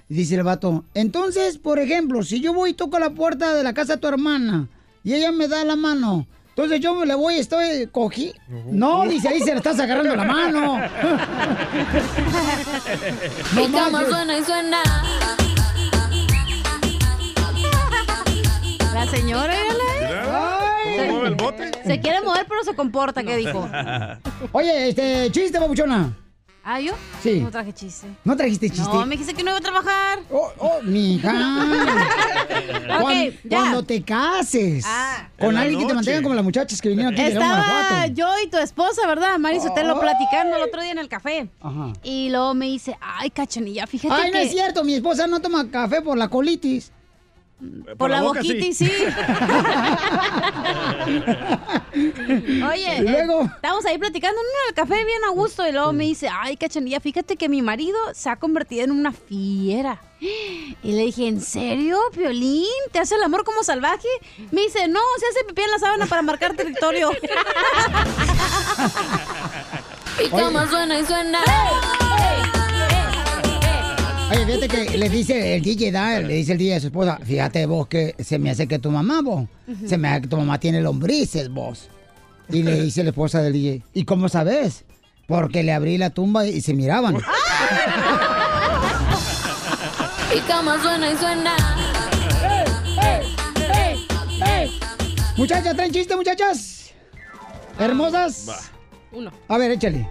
[0.08, 0.86] Dice el vato.
[0.94, 4.08] Entonces, por ejemplo, si yo voy y toco la puerta de la casa de tu
[4.08, 4.68] hermana
[5.04, 8.34] y ella me da la mano, entonces yo me le voy estoy cogí.
[8.48, 10.80] No, dice ahí se le estás agarrando la mano.
[13.92, 14.82] No suena y suena.
[18.94, 19.54] La señora,
[20.00, 21.72] Mira, ¿Cómo mueve el bote?
[21.86, 23.68] Se quiere mover, pero se comporta, ¿qué dijo?
[24.54, 26.14] Oye, este, chiste, babuchona.
[26.68, 26.94] ¿Ah, yo?
[27.22, 27.42] Sí.
[27.42, 28.08] No traje chiste.
[28.24, 28.90] ¿No trajiste chiste?
[28.92, 30.20] No, me dijiste que no iba a trabajar.
[30.32, 31.32] Oh, oh, mija.
[33.44, 33.58] Ya.
[33.60, 35.30] Cuando te cases Ah.
[35.40, 38.58] con alguien que te mantenga como las muchachas que vinieron aquí Estaba yo y tu
[38.58, 39.38] esposa, ¿verdad?
[39.38, 40.00] Mari Sotelo Oh.
[40.00, 41.50] platicando el otro día en el café.
[41.62, 41.94] Ajá.
[42.04, 44.44] Y luego me dice, ay, cachanilla, fíjate Ay, no que...
[44.44, 46.92] es cierto, mi esposa no toma café por la colitis.
[47.98, 48.68] Por, la, boca, boquita sí.
[48.70, 48.92] y sí.
[52.70, 55.94] Oye, Y luego- eh, estábamos ahí platicando en el café bien a gusto y luego
[55.94, 60.02] me dice, ay, cachanilla, fíjate que mi marido se ha convertido en una fiera.
[60.20, 62.66] Y le dije, ¿en serio, Piolín?
[62.92, 64.08] ¿Te hace el amor como salvaje?
[64.52, 67.12] Me dice, no, se hace pipí en la sábana para marcar territorio.
[70.20, 71.40] Mi cama suena y suena.
[74.32, 77.20] Oye, fíjate que le dice el DJ, da, le dice el DJ a su esposa,
[77.24, 79.48] fíjate vos que se me hace que tu mamá, vos,
[79.86, 81.90] se me hace que tu mamá tiene lombrices, vos.
[82.50, 84.84] Y le dice la esposa del DJ, ¿y cómo sabes?
[85.28, 87.16] Porque le abrí la tumba y se miraban.
[90.34, 91.56] Mi cama suena y suena.
[95.38, 96.94] Muchachas, ¿traen chiste, muchachas?
[97.78, 98.72] ¿Hermosas?
[99.12, 99.32] Uno.
[99.50, 100.08] A ver, échale.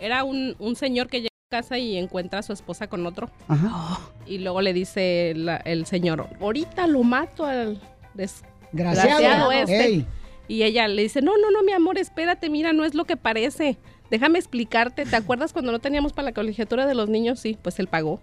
[0.00, 3.30] Era un, un señor que llega a casa y encuentra a su esposa con otro.
[3.46, 4.00] Ajá.
[4.26, 7.80] Y luego le dice la- el señor, ahorita lo mato al
[8.14, 8.40] Graciado.
[8.72, 10.06] desgraciado este.
[10.48, 13.16] Y ella le dice, no, no, no, mi amor, espérate, mira, no es lo que
[13.16, 13.78] parece.
[14.10, 15.04] Déjame explicarte.
[15.04, 17.38] ¿Te acuerdas cuando no teníamos para la colegiatura de los niños?
[17.40, 18.20] Sí, pues él pagó.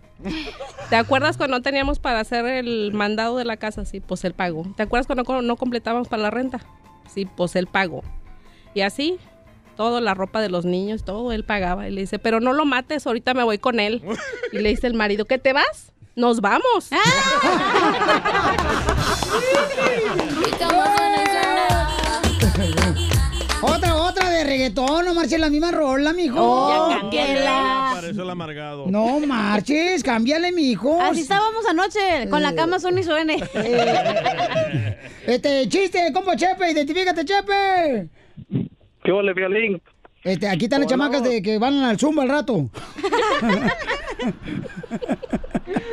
[0.90, 3.84] ¿Te acuerdas cuando no teníamos para hacer el mandado de la casa?
[3.86, 4.66] Sí, pues él pagó.
[4.78, 6.60] ¿Te acuerdas cuando no- no completábamos para la renta?
[7.14, 8.04] Sí, pues él pagó.
[8.74, 9.18] Y así,
[9.76, 11.88] toda la ropa de los niños, todo él pagaba.
[11.88, 14.02] Y le dice, pero no lo mates, ahorita me voy con él.
[14.52, 15.92] Y le dice el marido, ¿qué te vas?
[16.16, 16.90] Nos vamos.
[23.62, 26.36] Otra, otra de reggaetón, no marches la misma rola, mijo.
[26.38, 27.92] Oh, Ya cámbiala.
[27.96, 28.86] Pareció el amargado.
[28.88, 31.00] No marches, cámbiale, mijo.
[31.02, 33.42] Así estábamos anoche, con la cama son y suene.
[35.26, 38.10] Este, chiste, compa Chepe, identifícate, Chepe.
[39.04, 39.82] ¿Qué vale, violín?
[40.24, 42.70] Este, aquí están las chamacas de que van al zumba al rato.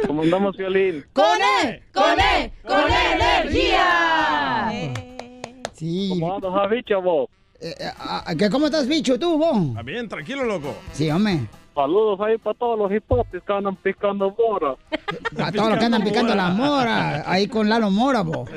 [0.07, 1.05] ¿Cómo andamos, violín?
[1.13, 1.25] ¡Con
[1.65, 1.83] él!
[1.93, 2.53] ¡Con él!
[2.65, 4.71] ¡Con energía!
[5.73, 6.11] Sí.
[6.11, 7.29] ¿Cómo andas, Javi, chavo?
[7.99, 9.59] Ah, ¿qué, ¿Cómo estás, bicho, tú, vos?
[9.71, 10.77] Está bien, tranquilo, loco.
[10.93, 11.41] Sí, hombre.
[11.75, 14.77] Saludos ahí para todos los hipopis que andan picando mora.
[15.39, 18.49] A todos los que andan picando la mora, ahí con Lalo Mora, vos.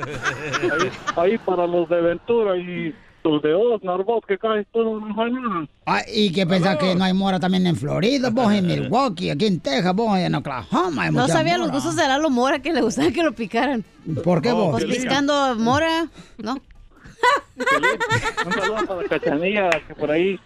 [0.62, 5.08] Ahí, ahí para los de Ventura y los de Osnar, vos que caes todo en
[5.16, 9.30] la Ah, y que pensás que no hay mora también en Florida, vos en Milwaukee,
[9.30, 11.04] aquí en Texas, vos en Oklahoma.
[11.04, 11.74] hay No mucha sabía los mora.
[11.78, 13.82] gustos de Lalo Mora que le gustaba que lo picaran.
[14.22, 14.72] ¿Por qué vos?
[14.72, 16.06] Pues piscando mora,
[16.38, 16.54] ¿no?
[18.46, 20.38] Un saludo para la cachanilla que por ahí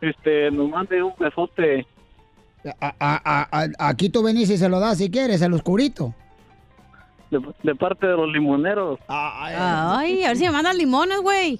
[0.00, 1.86] este, nos mande un besote.
[2.80, 6.14] A- a- a- aquí tú venís y se lo das si quieres, al oscurito.
[7.30, 8.98] De, de parte de los limoneros.
[9.08, 11.58] Ay, a ver si me mandan limones, güey.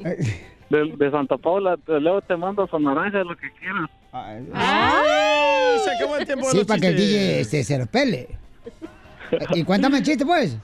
[0.72, 3.90] De, de Santa Paula, luego te mando su naranja, lo que quieras.
[4.10, 5.78] ¡Ay!
[5.84, 6.96] Se acabó el tiempo de Sí, para que el.
[6.96, 8.28] DJ este, se lo pele.
[9.54, 10.56] Y cuéntame el chiste, pues.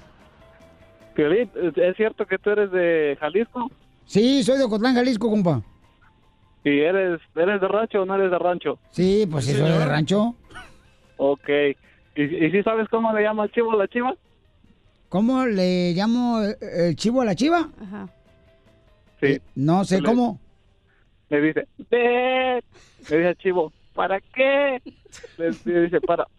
[1.14, 3.70] Piolín, ¿es cierto que tú eres de Jalisco?
[4.06, 5.62] Sí, soy de Ocotlán, Jalisco, compa.
[6.64, 8.78] ¿Y eres, eres de rancho o no eres de rancho?
[8.90, 10.34] Sí, pues sí, soy de rancho.
[11.18, 11.48] Ok.
[12.16, 14.14] ¿Y, y si sabes cómo le llama el chivo a la chiva?
[15.10, 17.68] ¿Cómo le llamo el chivo a la chiva?
[17.82, 18.08] Ajá.
[19.20, 19.40] Sí.
[19.54, 20.38] No sé Le- cómo.
[21.30, 22.62] Le dice, "Ve".
[23.10, 24.80] Le dice chivo, ¿para qué?
[25.36, 26.26] Le, le dice, para...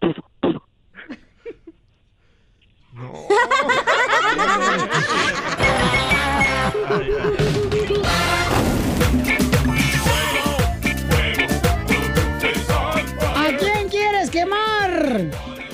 [13.36, 15.30] ¿A quién quieres quemar?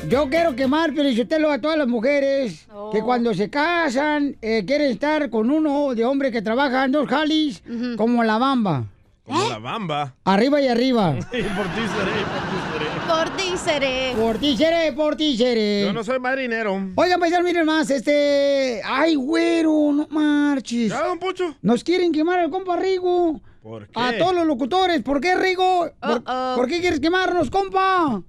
[0.09, 5.31] Yo quiero quemar, Felicitelo, a todas las mujeres que cuando se casan eh, quieren estar
[5.31, 7.63] con uno de hombre que trabaja en dos jalis,
[7.97, 8.85] como la bamba.
[9.25, 10.15] Como la bamba.
[10.25, 11.17] Arriba y arriba.
[11.33, 12.87] Y por ti seré, por ti seré.
[13.09, 14.15] Por ti seré.
[14.17, 15.83] Por ti seré, por ti seré.
[15.87, 16.81] Yo no soy marinero.
[16.95, 18.81] Oigan, paisanos, miren más, este...
[18.85, 20.91] Ay, güero, no marches.
[20.91, 21.57] ¿Ya, don Pocho?
[21.63, 23.41] Nos quieren quemar al compa Rigo.
[23.61, 24.01] ¿Por qué?
[24.01, 25.03] A todos los locutores.
[25.03, 25.91] ¿Por qué, Rigo?
[26.01, 28.23] ¿Por, por qué quieres quemarnos, compa?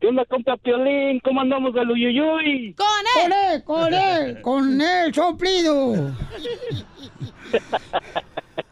[0.00, 1.18] ¿Qué onda, compa Piolín?
[1.20, 2.72] ¿Cómo andamos del Uyuyuy?
[2.74, 2.86] ¡Con
[3.24, 3.64] él!
[3.64, 3.92] ¡Con él!
[3.92, 4.40] ¡Con él!
[4.42, 6.14] ¡Con él, soplido!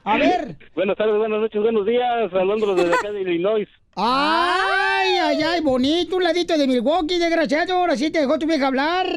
[0.05, 0.55] A ver.
[0.77, 2.33] Buenas tardes, buenas noches, buenos días.
[2.33, 3.69] Hablando desde acá de Illinois.
[3.97, 5.61] ¡Ay, ay, ay!
[5.62, 7.75] Bonito, un ladito de Milwaukee, desgraciado.
[7.75, 9.07] Ahora sí te dejó tu vieja hablar.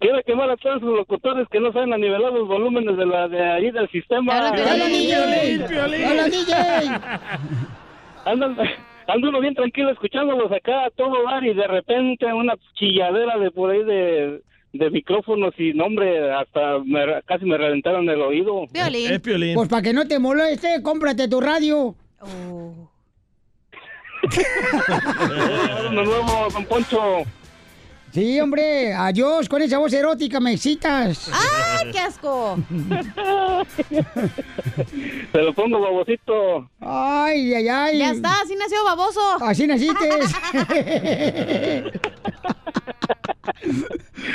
[0.00, 3.28] Quiero quemar a todos los locutores que no saben a nivelar los volúmenes de la
[3.28, 4.48] de ahí del sistema.
[4.48, 5.14] ¡Habla, DJ!
[6.06, 6.54] ¡Habla, DJ!
[8.30, 8.56] Andan,
[9.06, 13.50] anda uno bien tranquilo escuchándolos acá a todo dar y de repente una chilladera de
[13.50, 18.64] por ahí de, de micrófonos y no hombre, hasta me- casi me reventaron el oído.
[19.12, 19.54] Es Piolín.
[19.54, 21.94] Pues para que no te moleste, cómprate tu radio.
[24.22, 27.22] Eh, de nuevo, don Poncho.
[28.12, 31.30] Sí, hombre, adiós con esa voz erótica, me excitas.
[31.30, 32.56] ¡Ay, qué asco!
[35.32, 36.70] Se lo pongo babosito.
[36.80, 37.98] Ay, ay, ay.
[37.98, 39.20] Ya está, así nació baboso.
[39.40, 40.08] Así naciste.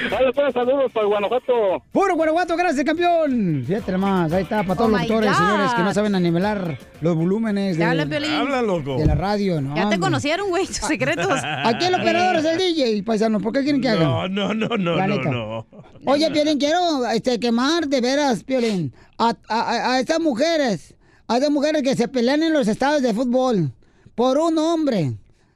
[0.09, 1.83] Dale, pues, saludos para Guanajuato.
[1.91, 3.63] Puro Guanajuato, gracias, campeón.
[3.65, 5.37] Fíjate nomás, ahí está, para todos Oh los doctores, God.
[5.37, 8.31] señores, que no saben animar los volúmenes de, habla, Piolín.
[8.31, 8.97] Habla, loco.
[8.97, 9.75] de la radio, ¿no?
[9.75, 11.39] Ya te conocieron, güey, tus secretos.
[11.65, 14.03] Aquí el operador es el DJ, paisano, ¿por qué quieren que haga?
[14.03, 15.29] No, no, no, no, La no, neta.
[15.31, 15.65] no.
[16.05, 20.95] Oye, Piolín, quiero este, quemar de veras, Piolín, a, a, a estas mujeres,
[21.27, 23.71] a estas mujeres que se pelean en los estados de fútbol
[24.15, 25.13] por un hombre.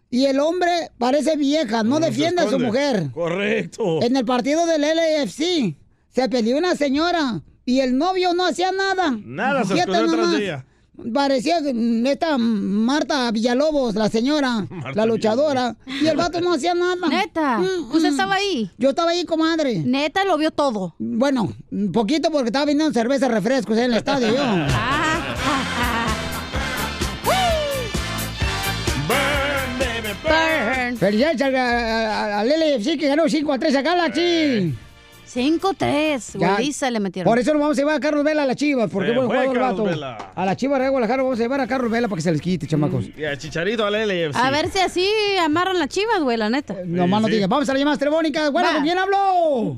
[0.09, 3.11] Y el hombre parece vieja, no, No se defiende a su mujer.
[3.11, 4.01] Correcto.
[4.01, 5.75] En el partido del LAFC
[6.09, 9.17] se peleó una señora y el novio no hacía nada.
[9.23, 10.65] Nada, se escondió de ella.
[11.13, 14.65] Parecía mm, esta Marta Villalobos, la señora,
[14.95, 15.75] la luchadora.
[16.01, 17.07] Y el vato no hacía nada.
[17.07, 18.71] Neta, ¿usted estaba ahí?
[18.77, 19.79] Yo estaba ahí, comadre.
[19.79, 20.95] Neta, lo vio todo.
[20.97, 24.43] Bueno, un poquito porque estaba vendiendo cerveza, refrescos en el estadio yo.
[30.89, 30.97] Burn.
[30.97, 34.73] Felicidades al, al, al LFC que ganó 5 a 3 a Galaxy.
[35.27, 36.53] 5-3, Ya.
[36.53, 37.29] goliza le metieron.
[37.29, 39.29] Por eso nos vamos a llevar a Carlos Vela a las chivas, porque Se buen
[39.29, 39.83] Carlos vato.
[39.83, 40.31] Vela.
[40.33, 42.39] A la chiva de Guadalajara vamos a llevar a Carlos Vela para que se les
[42.41, 43.09] quite, chamacos.
[43.15, 44.37] Y a Chicharito al LFC.
[44.37, 45.05] A ver si así
[45.43, 46.75] amarran las chivas, güey, la neta.
[46.85, 47.49] No más no digas.
[47.49, 48.51] Vamos a las llamadas telefónicas.
[48.51, 48.69] Bueno.
[48.73, 49.77] ¿con quién hablo?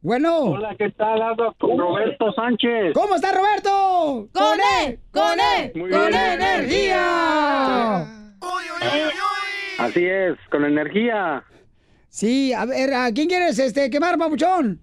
[0.00, 0.36] Bueno.
[0.38, 1.20] Hola, ¿qué tal?
[1.20, 2.94] Hablo con Roberto Sánchez.
[2.94, 4.26] ¿Cómo está Roberto?
[4.32, 4.98] ¡Con él!
[5.10, 5.72] ¡Con él!
[5.74, 6.40] Muy ¡Con bien.
[6.40, 8.06] energía!
[9.80, 11.42] Así es, con energía.
[12.08, 14.80] Sí, a ver, ¿a quién quieres este, quemar, papuchón?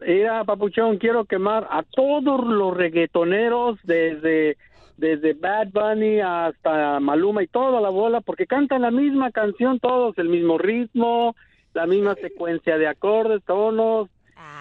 [0.00, 4.56] Mira, Papuchón, quiero quemar a todos los reggaetoneros desde,
[4.96, 10.16] desde Bad Bunny hasta Maluma y toda la bola, porque cantan la misma canción todos,
[10.18, 11.34] el mismo ritmo,
[11.72, 14.08] la misma secuencia de acordes, tonos,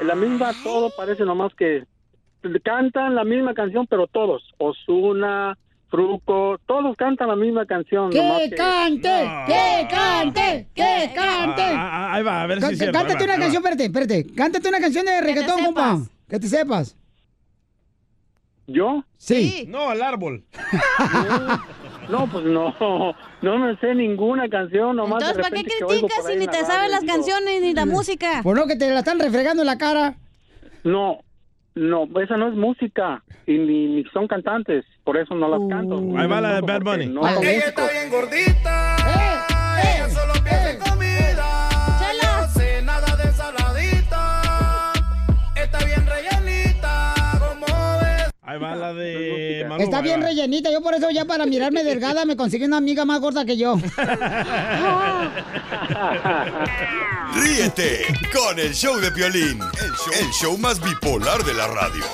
[0.04, 1.84] la misma, todo parece nomás que
[2.64, 5.58] cantan la misma canción, pero todos, Osuna,
[5.90, 8.10] Fruco, todos cantan la misma canción.
[8.10, 9.30] ¡Que cante!
[9.48, 10.68] ¡Que cante!
[10.74, 11.62] ¡Que cante!
[11.62, 12.98] Ah, ah, ahí va, a ver si es cierto.
[12.98, 14.26] Cántate va, una canción, espérate, espérate.
[14.36, 16.00] Cántate una canción de reggaetón, compa.
[16.28, 16.98] Que te sepas.
[18.68, 19.04] ¿Yo?
[19.18, 19.66] Sí.
[19.68, 20.44] No, al árbol.
[22.10, 26.48] No, pues no, no me sé ninguna canción, nomás Entonces, ¿para qué criticas si ni
[26.48, 28.42] te sabes las canciones ni la música?
[28.44, 30.16] Por lo que te la están refregando en la cara.
[30.84, 31.22] No,
[31.76, 35.98] no, esa no es música y ni, ni son cantantes, por eso no las canto.
[36.18, 37.08] Ahí va la de Bad Bunny.
[37.08, 37.42] No músicos.
[37.42, 39.05] bien gordita.
[48.56, 49.84] Ahí va la de Maluma.
[49.84, 50.72] Está bien rellenita.
[50.72, 53.76] Yo por eso ya para mirarme delgada me conseguí una amiga más gorda que yo.
[57.36, 62.06] Ríete con el show de Piolín, el show, el show más bipolar de la radio.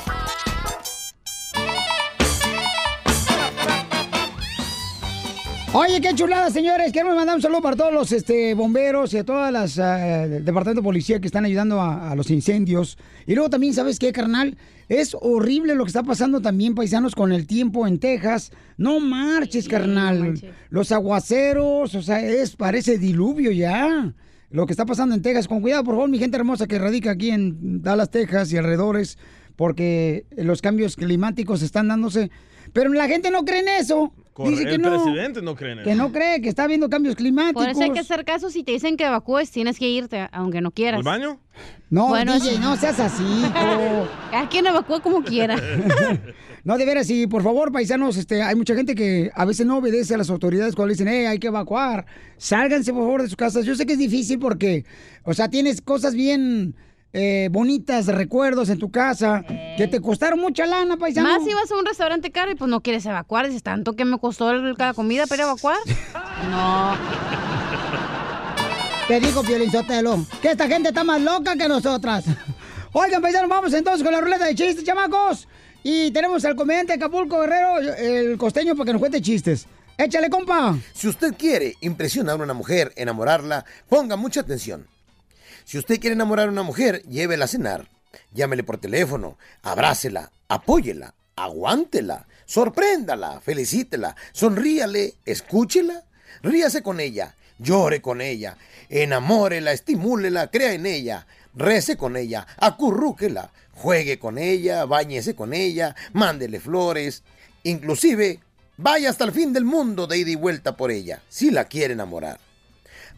[5.74, 6.92] Oye, qué chulada, señores.
[6.92, 10.44] Queremos mandar un saludo para todos los este, bomberos y a todas las ah, del
[10.44, 12.98] departamento de policía que están ayudando a, a los incendios.
[13.28, 14.58] Y luego también, ¿sabes qué, carnal?
[14.92, 18.52] Es horrible lo que está pasando también, paisanos, con el tiempo en Texas.
[18.76, 20.38] No marches, carnal.
[20.70, 24.14] Los aguaceros, o sea, es parece diluvio ya.
[24.50, 25.48] Lo que está pasando en Texas.
[25.48, 29.18] Con cuidado, por favor, mi gente hermosa que radica aquí en Dallas, Texas y alrededores,
[29.56, 32.30] porque los cambios climáticos están dándose.
[32.74, 34.12] Pero la gente no cree en eso.
[34.38, 34.90] Dice que el no.
[35.04, 35.90] presidente no cree en eso.
[35.90, 37.64] Que no cree que está habiendo cambios climáticos.
[37.64, 38.50] Por eso hay que hacer caso.
[38.50, 41.00] Si te dicen que evacúes, tienes que irte, aunque no quieras.
[41.00, 41.40] ¿Al baño?
[41.90, 43.24] No, Bueno, DJ, no seas así.
[44.32, 45.58] Cada quien evacúa como quiera.
[46.64, 49.78] No, de veras, sí, por favor, paisanos, este, hay mucha gente que a veces no
[49.78, 52.06] obedece a las autoridades cuando le dicen, eh, hay que evacuar.
[52.38, 53.66] Sálganse, por favor, de sus casas.
[53.66, 54.86] Yo sé que es difícil porque,
[55.24, 56.76] o sea, tienes cosas bien
[57.14, 59.44] eh, bonitas, recuerdos en tu casa,
[59.78, 61.28] que te costaron mucha lana, paisano.
[61.30, 63.48] Más si vas a un restaurante caro y pues no quieres evacuar.
[63.48, 65.78] Dices, tanto que me costó el- la comida para evacuar.
[66.50, 66.96] No.
[69.08, 72.24] Te digo, Piolín Sotelo, que esta gente está más loca que nosotras.
[72.94, 75.48] Oigan, paisanos, vamos entonces con la ruleta de chistes, chamacos.
[75.84, 79.68] Y tenemos al comediante de Acapulco Guerrero, el costeño, para que nos cuente chistes.
[79.98, 80.78] Échale, compa.
[80.94, 84.88] Si usted quiere impresionar a una mujer, enamorarla, ponga mucha atención.
[85.72, 87.88] Si usted quiere enamorar a una mujer, llévela a cenar.
[88.34, 96.04] Llámele por teléfono, abrácela, apóyela, aguántela, sorpréndala, felicítela, sonríale, escúchela,
[96.44, 98.58] ríase con ella, llore con ella,
[98.90, 105.96] enamórela, estimúlela, crea en ella, rece con ella, acurrúquela, juegue con ella, báñese con ella,
[106.12, 107.24] mándele flores,
[107.64, 108.42] inclusive
[108.76, 111.94] vaya hasta el fin del mundo de ida y vuelta por ella, si la quiere
[111.94, 112.42] enamorar.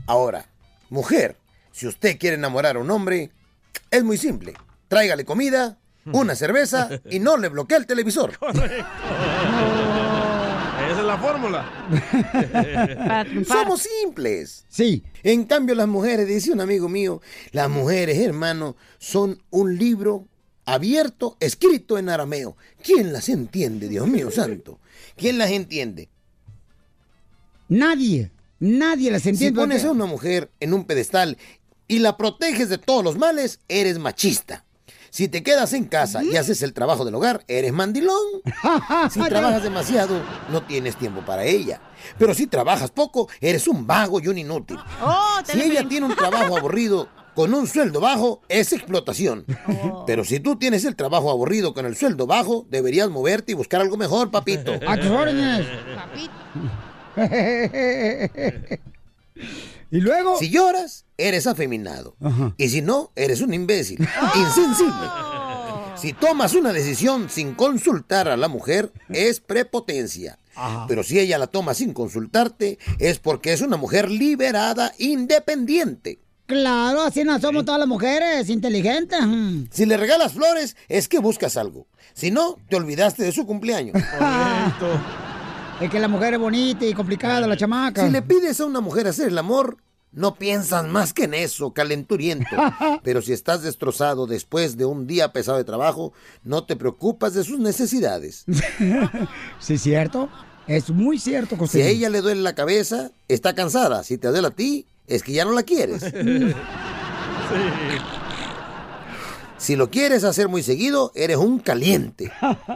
[0.06, 0.46] Ahora,
[0.92, 1.36] mujer,
[1.74, 3.32] si usted quiere enamorar a un hombre,
[3.90, 4.54] es muy simple.
[4.88, 8.38] Tráigale comida, una cerveza y no le bloquee el televisor.
[10.84, 11.66] Esa es la fórmula.
[13.48, 14.66] Somos simples.
[14.70, 15.04] Sí.
[15.24, 20.28] En cambio, las mujeres, dice un amigo mío, las mujeres, hermano, son un libro
[20.66, 22.56] abierto, escrito en arameo.
[22.84, 24.80] ¿Quién las entiende, Dios mío santo?
[25.16, 26.10] ¿Quién las entiende?
[27.70, 29.60] Nadie, nadie las Si entiende.
[29.60, 31.38] pones a una mujer en un pedestal
[31.94, 34.66] y la proteges de todos los males, eres machista.
[35.12, 38.18] Si te quedas en casa y haces el trabajo del hogar, eres mandilón.
[39.12, 41.80] Si trabajas demasiado, no tienes tiempo para ella.
[42.18, 44.80] Pero si trabajas poco, eres un vago y un inútil.
[45.04, 49.46] Oh, Si ella tiene un trabajo aburrido, con un sueldo bajo es explotación.
[50.08, 53.82] Pero si tú tienes el trabajo aburrido con el sueldo bajo, deberías moverte y buscar
[53.82, 54.74] algo mejor, papito.
[54.88, 55.68] A tus órdenes.
[59.94, 60.40] y luego.
[60.40, 62.16] Si lloras, eres afeminado.
[62.58, 64.00] Y si no, eres un imbécil.
[64.36, 65.08] Insensible.
[65.96, 70.40] Si tomas una decisión sin consultar a la mujer, es prepotencia.
[70.88, 76.20] Pero si ella la toma sin consultarte, es porque es una mujer liberada, independiente.
[76.48, 79.20] Claro, así no somos todas las mujeres, inteligentes.
[79.70, 81.86] Si le regalas flores, es que buscas algo.
[82.16, 83.96] Si no, te olvidaste de su cumpleaños.
[85.82, 88.06] Es que la mujer es bonita y complicada, la chamaca.
[88.06, 89.78] Si le pides a una mujer hacer el amor,
[90.14, 92.56] no piensas más que en eso, calenturiento.
[93.04, 97.44] Pero si estás destrozado después de un día pesado de trabajo, no te preocupas de
[97.44, 98.46] sus necesidades.
[99.60, 100.30] ¿Sí es cierto?
[100.68, 101.86] Es muy cierto, Si Costeño.
[101.86, 104.04] a ella le duele la cabeza, está cansada.
[104.04, 106.04] Si te duele a ti, es que ya no la quieres.
[109.58, 112.30] Si lo quieres hacer muy seguido, eres un caliente.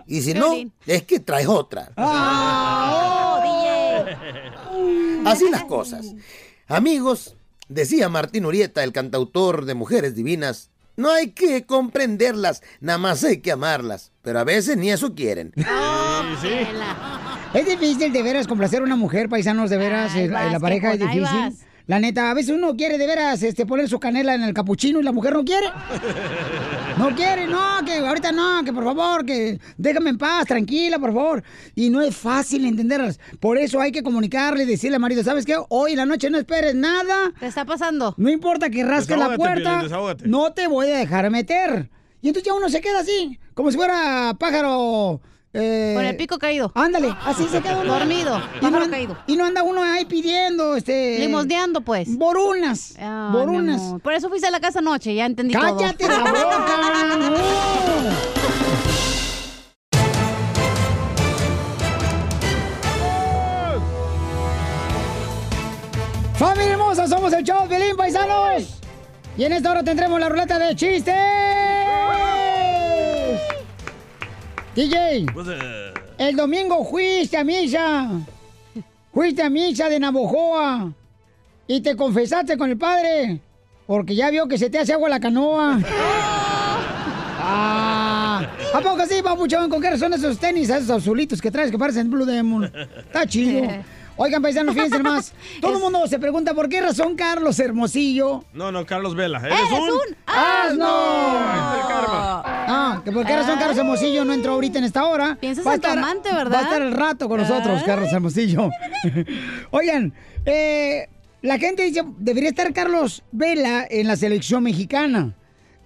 [0.06, 0.54] Y si no,
[0.86, 1.92] es que traes otra.
[5.26, 6.06] Así las cosas.
[6.70, 7.38] Amigos,
[7.70, 13.38] decía Martín Urieta, el cantautor de Mujeres Divinas, no hay que comprenderlas, nada más hay
[13.38, 14.12] que amarlas.
[14.22, 15.54] Pero a veces ni eso quieren.
[17.54, 20.46] Es difícil de veras complacer a una mujer, paisanos, de veras, Ahí en la, en
[20.46, 21.56] vas, la pareja es difícil.
[21.88, 25.00] La neta, a veces uno quiere de veras este, poner su canela en el capuchino
[25.00, 25.68] y la mujer no quiere.
[26.98, 31.14] No quiere, no, que ahorita no, que por favor, que déjame en paz, tranquila, por
[31.14, 31.44] favor.
[31.76, 33.20] Y no es fácil entenderlas.
[33.40, 35.56] Por eso hay que comunicarle y decirle al marido, ¿sabes qué?
[35.70, 37.32] Hoy en la noche no esperes nada.
[37.40, 38.16] ¿Qué está pasando?
[38.18, 41.92] No importa que rasque la puerta, Piolín, no te voy a dejar meter.
[42.24, 45.22] Y entonces ya uno se queda así, como si fuera pájaro.
[45.60, 46.72] Eh, Con el pico caído.
[46.76, 47.94] Ándale, así se queda uno.
[47.94, 49.18] Dormido, Y no, caído.
[49.28, 51.18] y no anda uno ahí pidiendo, este...
[51.20, 52.16] Limosneando, pues.
[52.16, 52.94] Borunas.
[53.00, 53.82] Ah, borunas.
[54.02, 56.24] Por eso fuiste a la casa anoche, ya entendí ¡Cállate todo.
[56.24, 57.18] la boca!
[57.20, 58.48] no.
[66.38, 67.08] ¡Familia hermosa!
[67.08, 68.80] Somos el show Pelín Paisanos.
[69.38, 71.16] Y en esta hora tendremos la ruleta de chistes.
[74.78, 78.12] DJ, Pues, eh, el domingo fuiste a misa.
[79.12, 80.94] Fuiste a misa de Navojoa.
[81.66, 83.42] Y te confesaste con el padre.
[83.88, 85.80] Porque ya vio que se te hace agua la canoa.
[87.50, 89.70] Ah, ¿A poco sí, papuchón?
[89.70, 92.66] ¿Con qué razón esos tenis, esos azulitos que traes que parecen Blue Demon?
[92.66, 93.62] Está chido.
[94.18, 95.34] Oigan, paisanos, fíjense más.
[95.62, 99.40] Todo el mundo se pregunta por qué razón Carlos Hermosillo No, no, Carlos Vela.
[99.40, 99.90] Eres ¡Eres un...
[99.90, 100.88] un asno!
[102.68, 105.38] Ah, que por qué razón Carlos Hermosillo no entró ahorita en esta hora.
[105.40, 106.54] Piensas Va en tu amante, ¿verdad?
[106.54, 107.86] Va a estar el rato con nosotros, Ay.
[107.86, 108.70] Carlos Hermosillo.
[109.72, 110.14] Oigan,
[110.46, 111.08] eh,
[111.42, 115.34] la gente dice, debería estar Carlos Vela en la selección mexicana.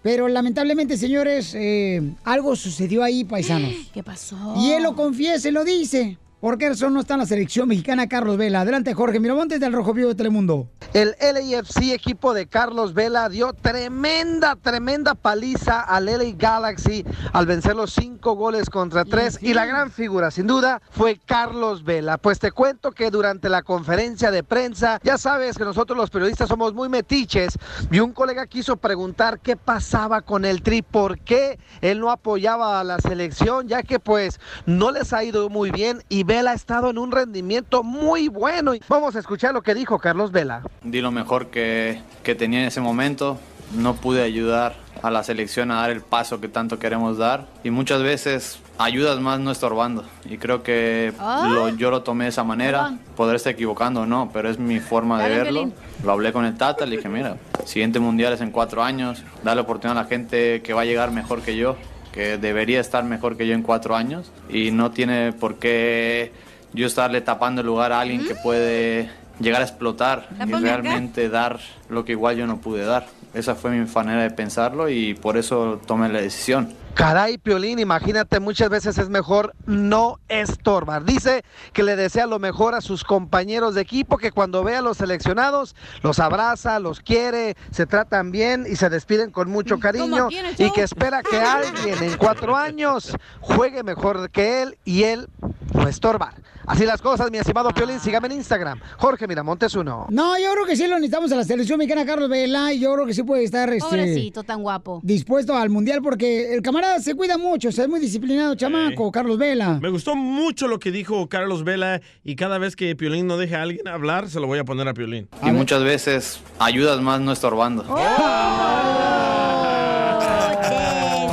[0.01, 3.71] Pero lamentablemente, señores, eh, algo sucedió ahí, paisanos.
[3.93, 4.55] ¿Qué pasó?
[4.57, 6.17] Y él lo confiesa y lo dice.
[6.41, 8.61] ¿Por qué razón no está en la selección mexicana Carlos Vela?
[8.61, 10.67] Adelante, Jorge Miramontes del Rojo Vivo de Telemundo.
[10.91, 17.75] El LAFC equipo de Carlos Vela dio tremenda, tremenda paliza al LA Galaxy al vencer
[17.75, 19.37] los cinco goles contra tres.
[19.39, 22.17] Y la gran figura, sin duda, fue Carlos Vela.
[22.17, 26.49] Pues te cuento que durante la conferencia de prensa, ya sabes que nosotros los periodistas
[26.49, 27.53] somos muy metiches.
[27.91, 32.79] Y un colega quiso preguntar qué pasaba con el Tri, por qué él no apoyaba
[32.79, 36.53] a la selección, ya que pues no les ha ido muy bien y Vela ha
[36.53, 38.71] estado en un rendimiento muy bueno.
[38.87, 40.61] Vamos a escuchar lo que dijo Carlos Vela.
[40.81, 43.37] Di lo mejor que, que tenía en ese momento.
[43.75, 47.47] No pude ayudar a la selección a dar el paso que tanto queremos dar.
[47.65, 50.05] Y muchas veces ayudas más no estorbando.
[50.23, 52.97] Y creo que lo- yo lo tomé de esa manera.
[53.17, 55.69] Podré estar equivocando o no, pero es mi forma de verlo.
[56.01, 59.21] Lo hablé con el Tata, le dije, mira, siguiente mundial es en cuatro años.
[59.43, 61.75] Dale oportunidad a la gente que va a llegar mejor que yo,
[62.13, 64.31] que debería estar mejor que yo en cuatro años.
[64.49, 66.31] Y no tiene por qué
[66.73, 69.09] yo estarle tapando el lugar a alguien que puede
[69.39, 71.59] llegar a explotar y realmente dar
[71.89, 73.07] lo que igual yo no pude dar.
[73.33, 76.73] Esa fue mi manera de pensarlo y por eso tomé la decisión.
[76.93, 81.05] Caray, Piolín, imagínate, muchas veces es mejor no estorbar.
[81.05, 84.81] Dice que le desea lo mejor a sus compañeros de equipo, que cuando ve a
[84.81, 90.27] los seleccionados, los abraza, los quiere, se tratan bien y se despiden con mucho cariño.
[90.57, 95.29] Y que espera que alguien en cuatro años juegue mejor que él y él
[95.73, 96.33] no estorbar.
[96.71, 100.07] Así las cosas, mi estimado Piolín, sígame en Instagram, Jorge Miramontes uno.
[100.09, 102.93] No, yo creo que sí lo necesitamos a la selección mexicana Carlos Vela y yo
[102.93, 105.01] creo que sí puede estar este, Pobrecito, tan guapo.
[105.03, 109.11] dispuesto al mundial porque el camarada se cuida mucho, o sea, es muy disciplinado, chamaco,
[109.11, 109.79] Carlos Vela.
[109.81, 113.57] Me gustó mucho lo que dijo Carlos Vela y cada vez que Piolín no deje
[113.57, 115.27] a alguien hablar, se lo voy a poner a Piolín.
[115.43, 117.83] Y muchas veces ayudas más no estorbando.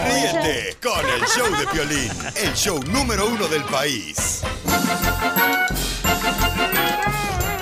[0.05, 2.11] Ríete con el show de Piolín,
[2.43, 4.43] el show número uno del país.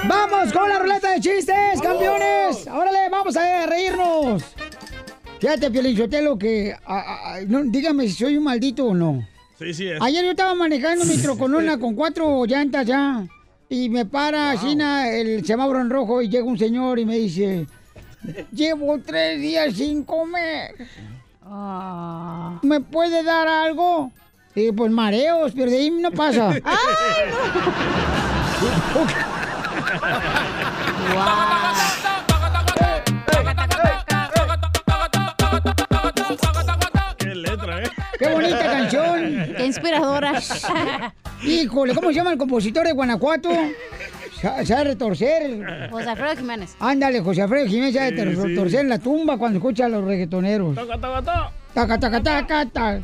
[0.08, 2.66] ¡Vamos con la ruleta de chistes, campeones!
[2.68, 4.42] ¡Órale, vamos a reírnos!
[5.40, 6.72] Fíjate, Piolín Sotelo, que...
[6.72, 9.26] a- a- a- no, dígame si soy un maldito o no.
[9.58, 10.00] Sí, sí es.
[10.00, 13.26] Ayer yo estaba manejando mi troconona con cuatro llantas ya.
[13.68, 17.66] Y me para China el semáforo en rojo y llega un señor y me dice...
[18.52, 20.74] Llevo tres días sin comer.
[22.62, 24.10] ¿Me puede dar algo?
[24.56, 26.54] Y pues mareos, pero de ahí no pasa.
[37.18, 37.88] Qué letra, ¿eh?
[38.18, 39.54] ¡Qué bonita canción!
[39.56, 40.34] ¡Qué inspiradora!
[41.42, 43.50] Híjole, ¿cómo se llama el compositor de Guanajuato?
[44.40, 45.88] Sa- Sabe retorcer.
[45.90, 46.76] José Alfredo Jiménez.
[46.78, 48.42] Ándale, José Alfredo Jiménez ter- sí.
[48.42, 50.74] retorcer en la tumba cuando escucha a los reggaetoneros.
[50.74, 51.50] Toca, toca, toca.
[51.76, 53.00] Taca, taca, taca, taca.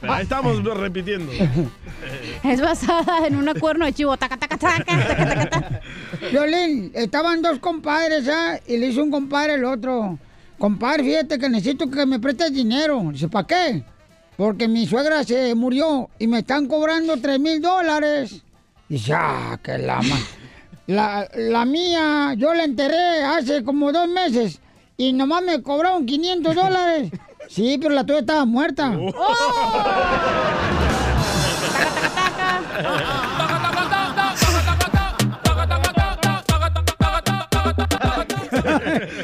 [0.00, 1.30] Ahí estamos repitiendo.
[2.42, 4.16] Es basada en una cuerno de chivo.
[4.16, 5.80] Taca, taca, taca, taca, taca, taca.
[6.32, 8.58] Violín, estaban dos compadres, ¿ah?
[8.66, 10.18] Y le hizo un compadre al otro.
[10.56, 13.02] Compadre, fíjate que necesito que me prestes dinero.
[13.12, 13.82] Dice, ¿para qué?
[14.38, 18.42] Porque mi suegra se murió y me están cobrando tres mil dólares.
[18.88, 20.16] Dice, ah, que la ma...
[20.86, 24.58] La, la mía, yo la enterré hace como dos meses
[24.96, 27.10] y nomás me cobraron 500 dólares.
[27.48, 28.92] Sí, pero la tuya estaba muerta.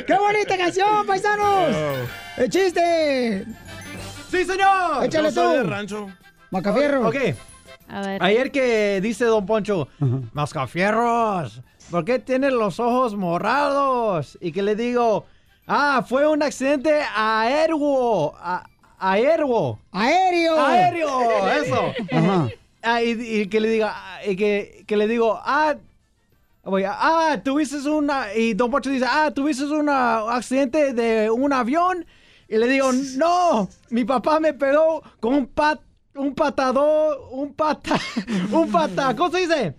[0.07, 1.77] ¡Qué bonita canción, paisanos!
[2.37, 3.45] ¡El chiste!
[4.31, 5.05] ¡Sí, señor!
[5.05, 5.71] Échale Yo soy de tú.
[5.71, 6.07] rancho.
[6.51, 7.09] Macafierro.
[7.09, 7.17] Ok.
[7.89, 8.23] A ver.
[8.23, 9.89] Ayer que dice Don Poncho,
[10.33, 11.61] Mascafierros,
[11.91, 14.39] ¿por qué tienes los ojos morados?
[14.41, 15.27] Y que le digo,
[15.75, 18.35] ah, fue un accidente aéreo.
[18.37, 18.65] a-
[18.99, 19.79] aéreo.
[19.91, 20.61] ¡Aéreo!
[20.61, 21.93] Aéreo, eso.
[22.13, 22.49] Ajá.
[22.83, 25.75] Ah, y, y que le diga, ah, y que, que le digo, ah,
[26.65, 32.05] voy, ah, tuviste una, y Don Poncho dice, ah, tuviste un accidente de un avión.
[32.49, 35.81] Y le digo, no, mi papá me pegó con un pat,
[36.15, 37.99] un patador, un pata,
[38.53, 39.75] un pata, ¿cómo se dice?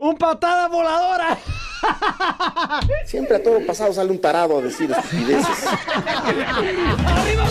[0.00, 1.38] Un patada voladora.
[3.04, 5.66] Siempre a todo pasado sale un tarado a decir estupideces.
[7.06, 7.44] ¡Arriba,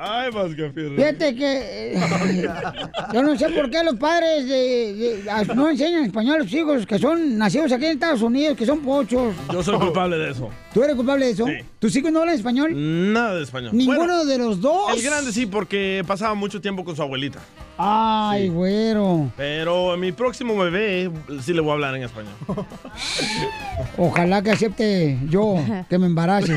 [0.00, 0.96] Ay, Mascafierro.
[0.96, 2.00] Fíjate que eh,
[3.12, 4.94] yo no sé por qué los padres de-
[5.24, 8.56] de- a- no enseñan español a los hijos que son nacidos aquí en Estados Unidos,
[8.56, 9.34] que son pochos.
[9.52, 10.50] Yo soy culpable de eso.
[10.72, 11.46] ¿Tú eres culpable de eso?
[11.46, 11.52] Sí.
[11.78, 12.72] ¿Tus hijos no hablan español?
[13.12, 13.70] Nada de español.
[13.74, 14.92] ¿Ninguno Bueno, de los dos?
[14.96, 17.40] El grande sí, porque pasaba mucho tiempo con su abuelita.
[17.80, 19.30] Ay, güero.
[19.36, 21.10] Pero a mi próximo bebé
[21.40, 22.34] sí le voy a hablar en español.
[23.96, 25.54] Ojalá que acepte yo
[25.88, 26.56] que me embarace.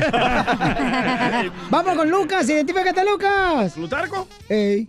[1.70, 3.74] Vamos con Lucas, identifícate, Lucas.
[3.74, 4.26] ¿Plutarco?
[4.48, 4.88] Ey.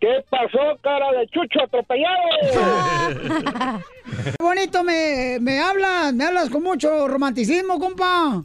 [0.00, 2.22] ¿Qué pasó, cara de chucho atropellado?
[4.24, 8.44] Qué bonito me, me hablas, me hablas con mucho romanticismo, compa.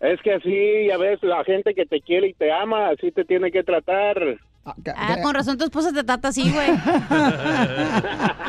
[0.00, 3.24] Es que así, ya ves, la gente que te quiere y te ama, así te
[3.24, 4.16] tiene que tratar.
[4.64, 6.68] Ah, con razón tu esposa te trata así, güey.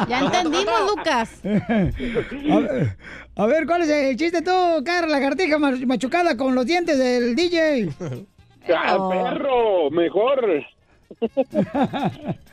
[0.08, 1.42] ya entendimos, Lucas.
[1.44, 2.98] A ver,
[3.36, 4.52] a ver, ¿cuál es el chiste tú,
[4.86, 7.90] cara, la cartija machucada con los dientes del DJ?
[8.76, 9.90] ¡Ah, perro!
[9.90, 10.64] Mejor.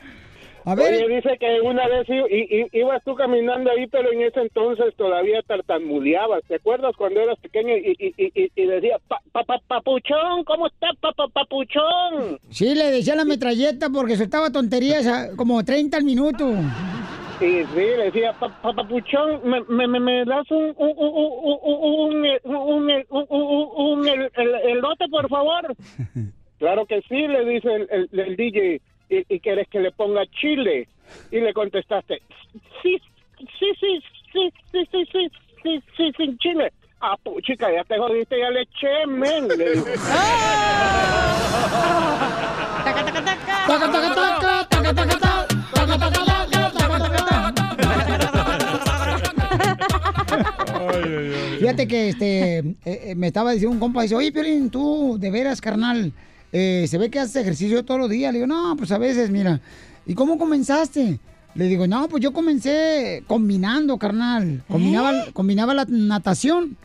[0.63, 0.93] A ver.
[1.05, 4.93] Oye, dice que una vez i- i- ibas tú caminando ahí, pero en ese entonces
[4.95, 6.43] todavía tartamudeabas.
[6.47, 10.87] ¿Te acuerdas cuando eras pequeño y, y, y, decía, "Pa- pa- pa- papuchón, ¿cómo está,
[11.01, 12.37] pa- pa- papuchón?
[12.51, 16.47] Sí, le decía la metralleta porque soltaba tonterías a- como 30 al minuto.
[17.39, 21.09] Y sí, le decía, "Pa- pa- papuchón, ¿me, me, me- me das un, un, un,
[21.09, 25.75] un, un, un, un- un- un- un- el- el- elote, por favor?
[26.59, 28.81] Claro que sí, le dice el, el- el DJ.
[29.11, 30.87] ¿Y, ¿Y quieres que le ponga chile?
[31.31, 32.21] Y le contestaste,
[32.81, 32.97] sí,
[33.59, 34.01] sí, sí,
[34.31, 35.29] sí, sí, sí, sí,
[35.61, 36.71] sí, sí, sin chile.
[37.01, 39.49] Ah, puchica, ya te jodiste, ya le eché, men.
[39.49, 39.85] Le dijo.
[42.85, 45.19] Taca, taca, taca, taca, taca, taca, taca,
[45.73, 46.17] taca, taca,
[46.99, 47.61] taca, taca,
[51.59, 55.29] Fíjate que este eh, eh, me estaba diciendo un compa, dice, oye, Piolín, tú, de
[55.29, 56.13] veras, carnal,
[56.51, 58.33] eh, se ve que haces ejercicio todos los días.
[58.33, 59.61] Le digo, no, pues a veces, mira.
[60.05, 61.19] ¿Y cómo comenzaste?
[61.53, 64.63] Le digo, no, pues yo comencé combinando, carnal.
[64.67, 66.77] Combinaba, combinaba la natación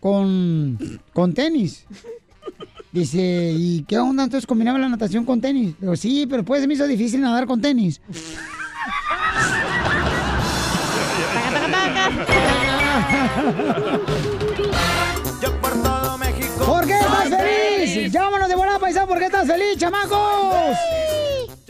[0.00, 0.78] con,
[1.12, 1.84] con tenis.
[2.92, 4.24] Dice, ¿y qué onda?
[4.24, 5.74] Entonces combinaba la natación con tenis.
[5.80, 8.00] Le digo, sí, pero después se me hizo difícil nadar con tenis.
[17.94, 18.12] feliz?
[18.12, 20.76] Llámanos de volada, paisano, ¿por qué estás feliz, chamacos?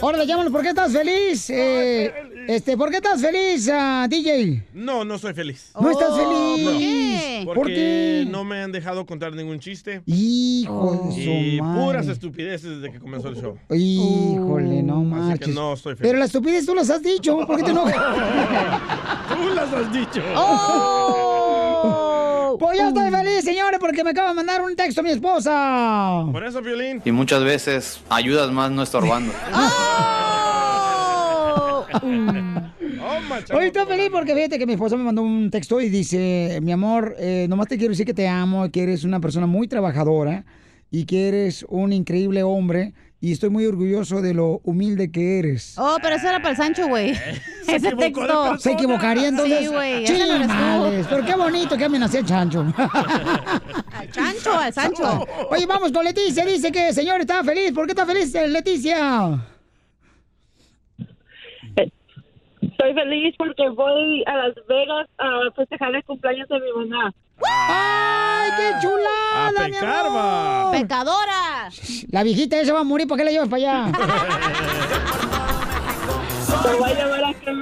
[0.01, 1.49] Órale, llámanos, ¿por qué estás feliz?
[1.49, 2.13] Eh,
[2.49, 4.63] este, ¿por qué estás feliz, ah, DJ?
[4.75, 5.71] No, no soy feliz.
[5.81, 6.65] ¿No estás feliz?
[6.65, 6.71] No.
[6.71, 7.43] ¿Por qué?
[7.47, 8.27] Porque ¿Por qué?
[8.29, 10.03] no me han dejado contar ningún chiste.
[10.05, 11.81] Hijo de su Y madre.
[11.83, 13.57] puras estupideces desde que comenzó el show.
[13.75, 15.49] Híjole, no Así que marches.
[15.55, 16.09] no estoy feliz.
[16.11, 17.95] Pero las estupidez tú las has dicho, ¿por qué te enojas?
[19.29, 20.23] Tú las has dicho.
[22.59, 26.25] Pues yo estoy feliz, señores, porque me acaba de mandar un texto mi esposa.
[26.31, 27.03] Por eso, Violín.
[27.05, 29.33] Y muchas veces ayudas más no estorbando.
[33.55, 36.73] Hoy estoy feliz porque fíjate que mi esposa me mandó un texto y dice, mi
[36.73, 40.45] amor, eh, nomás te quiero decir que te amo, que eres una persona muy trabajadora
[40.91, 45.75] y que eres un increíble hombre y estoy muy orgulloso de lo humilde que eres.
[45.79, 47.11] Oh, pero eso era para el Sancho, güey.
[47.67, 48.59] Ese texto.
[48.59, 49.61] ¿Se equivocaría entonces?
[49.61, 50.05] Sí, güey.
[51.09, 52.61] pero qué bonito que amen así al chancho.
[52.61, 55.27] Al Chancho, al Sancho.
[55.51, 56.45] Oye, vamos con Leticia.
[56.45, 57.73] Dice que, señor, está feliz.
[57.73, 59.41] ¿Por qué está feliz, eh, Leticia?
[62.61, 67.15] Estoy feliz porque voy a Las Vegas a festejar el cumpleaños de mi mamá.
[67.45, 70.71] ¡Ay, qué chulada, A mi pecar, va.
[70.73, 71.71] ¡Pecadora!
[72.11, 73.93] La viejita esa va a morir, ¿para qué la llevas para allá?
[76.63, 77.53] Te voy a llevar a que,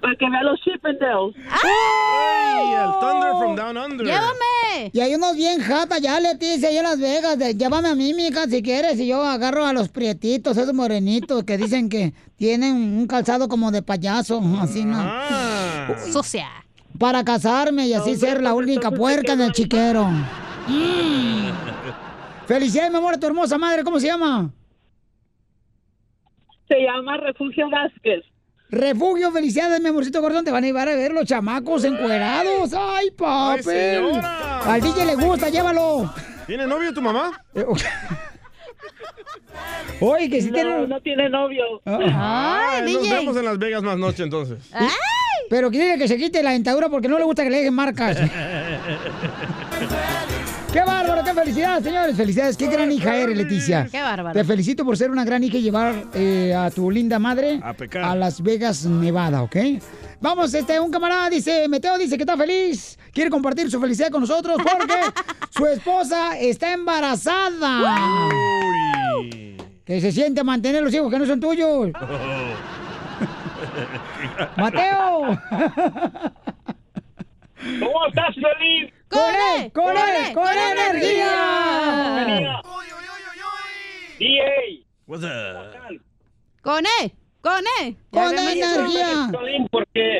[0.00, 1.34] para que vea los Chippendales.
[1.50, 2.72] ¡Ay!
[2.72, 4.06] El Thunder from Down Under.
[4.06, 4.90] ¡Llévame!
[4.92, 7.38] Y hay unos bien jata ya, Leticia, allá en Las Vegas.
[7.38, 8.98] de- llévame a mí, mija, si quieres.
[9.00, 13.70] Y yo agarro a los prietitos, esos morenitos que dicen que tienen un calzado como
[13.70, 15.02] de payaso, así, ¿no?
[16.12, 16.48] Sucia.
[16.98, 20.06] Para casarme y así ser la única puerca del chiquero.
[20.68, 21.48] Mm.
[22.46, 24.50] Felicidades, mi amor, a tu hermosa madre, ¿cómo se llama?
[26.68, 28.24] Se llama Refugio Vázquez.
[28.70, 30.44] Refugio, felicidades, mi amorcito gordón.
[30.44, 32.74] Te van a llevar a ver los chamacos encuerados.
[32.76, 33.70] ¡Ay, papi!
[33.70, 36.12] Al DJ le gusta, llévalo.
[36.46, 37.30] ¿Tiene novio tu mamá?
[40.00, 40.86] Oye, que si no, tiene...
[40.86, 41.64] no tiene novio.
[41.86, 43.14] Ah, nos DJ.
[43.14, 44.58] vemos en Las Vegas más noche entonces.
[45.54, 48.18] Pero quiere que se quite la dentadura porque no le gusta que le dejen marcas.
[50.72, 51.22] ¡Qué bárbaro!
[51.22, 52.16] ¡Qué felicidad, señores!
[52.16, 52.56] ¡Felicidades!
[52.56, 53.86] ¡Qué gran hija eres, Leticia!
[53.88, 54.36] ¡Qué bárbaro!
[54.36, 57.60] Te felicito por ser una gran hija y llevar eh, a tu linda madre
[58.02, 59.54] a, Las Vegas, Nevada, ¿ok?
[60.20, 64.22] Vamos, este, un camarada dice, Meteo dice que está feliz, quiere compartir su felicidad con
[64.22, 64.98] nosotros porque
[65.50, 67.94] su esposa está embarazada.
[69.84, 71.92] Que se siente a mantener los hijos que no son tuyos.
[74.56, 75.38] ¡Mateo!
[77.80, 78.92] ¿Cómo estás, feliz?
[79.08, 79.72] ¡Con él!
[79.72, 80.34] ¡Con él!
[80.34, 82.60] ¡Con energía!
[84.18, 84.84] DJ.
[85.06, 86.00] What's up?
[86.62, 87.96] Con E, con E.
[88.10, 88.74] Con Estoy energía.
[88.74, 90.18] feliz, Piolín, porque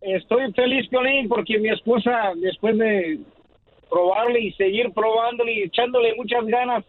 [0.00, 3.20] estoy feliz, Piolín, porque mi esposa, después de
[3.90, 6.84] probarle y seguir probándole y echándole muchas ganas,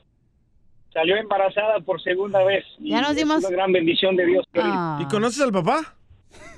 [0.94, 2.64] salió embarazada por segunda vez.
[2.80, 4.46] Y Ya nos es dimos- una gran bendición de Dios.
[4.56, 5.00] Ah.
[5.02, 5.94] ¿Y conoces al papá?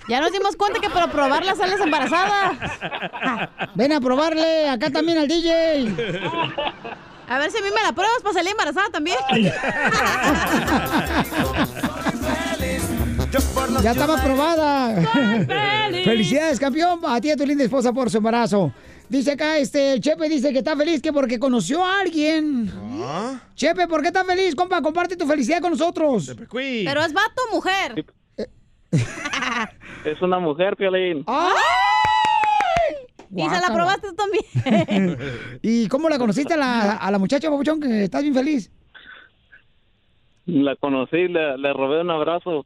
[0.07, 3.49] Ya nos dimos cuenta que por probarla sales embarazada.
[3.75, 5.93] Ven a probarle acá también al DJ.
[7.29, 9.17] A ver si a mí me la pruebas para salir embarazada también.
[13.83, 14.95] Ya estaba aprobada.
[14.95, 16.03] feliz.
[16.05, 16.99] Felicidades, campeón.
[17.07, 18.73] A ti y a tu linda esposa por su embarazo.
[19.09, 22.71] Dice acá, este, Chepe dice que está feliz que porque conoció a alguien.
[23.55, 24.81] Chepe, ¿por qué estás feliz, compa?
[24.81, 26.35] Comparte tu felicidad con nosotros.
[26.51, 28.05] Pero es vato o mujer.
[30.05, 31.25] Es una mujer, Piolín.
[33.35, 35.17] Y se la probaste tú también.
[35.61, 38.71] ¿Y cómo la conociste a la, a la muchacha, papuchón, que estás bien feliz?
[40.45, 42.65] La conocí, le, le robé un abrazo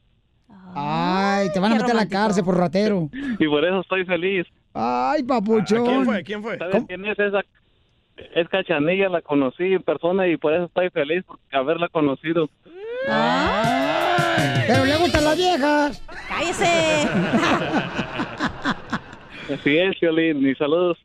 [0.76, 3.10] Ay, te van a meter a la cárcel por ratero.
[3.40, 4.46] y por eso estoy feliz.
[4.74, 6.06] Ay, papuchón.
[6.24, 6.58] ¿Quién fue?
[6.58, 7.42] ¿Sabes quién es esa?
[8.36, 12.50] Es Cachanilla, la conocí en persona y por eso estoy feliz por haberla conocido.
[14.68, 16.04] Pero le gustan las viejas.
[16.28, 17.06] ¡Cállese!
[19.54, 20.48] Así es, Piolín.
[20.48, 20.98] Y saludos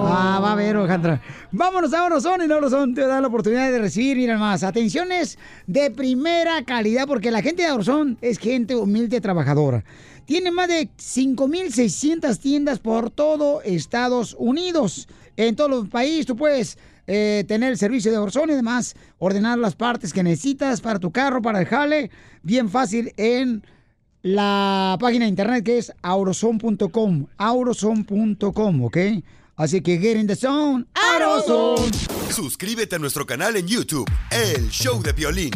[0.04, 1.20] Ah, va a ver, Alejandra.
[1.52, 5.38] Vámonos a Orozón y no Orozón te da la oportunidad de recibir, mira más, atenciones
[5.66, 9.84] de primera calidad porque la gente de Orozón es gente humilde, trabajadora.
[10.24, 15.08] Tiene más de 5.600 tiendas por todo Estados Unidos.
[15.36, 19.58] En todo el país tú puedes eh, tener el servicio de Orozón y además ordenar
[19.58, 22.10] las partes que necesitas para tu carro, para el jale.
[22.42, 23.62] Bien fácil en
[24.22, 27.26] la página de internet que es auroson.com.
[27.36, 28.96] Auroson.com, ¿ok?
[29.56, 30.86] Así que get in the zone.
[30.94, 31.92] Auroson.
[32.30, 35.52] Suscríbete a nuestro canal en YouTube, El Show de Violín.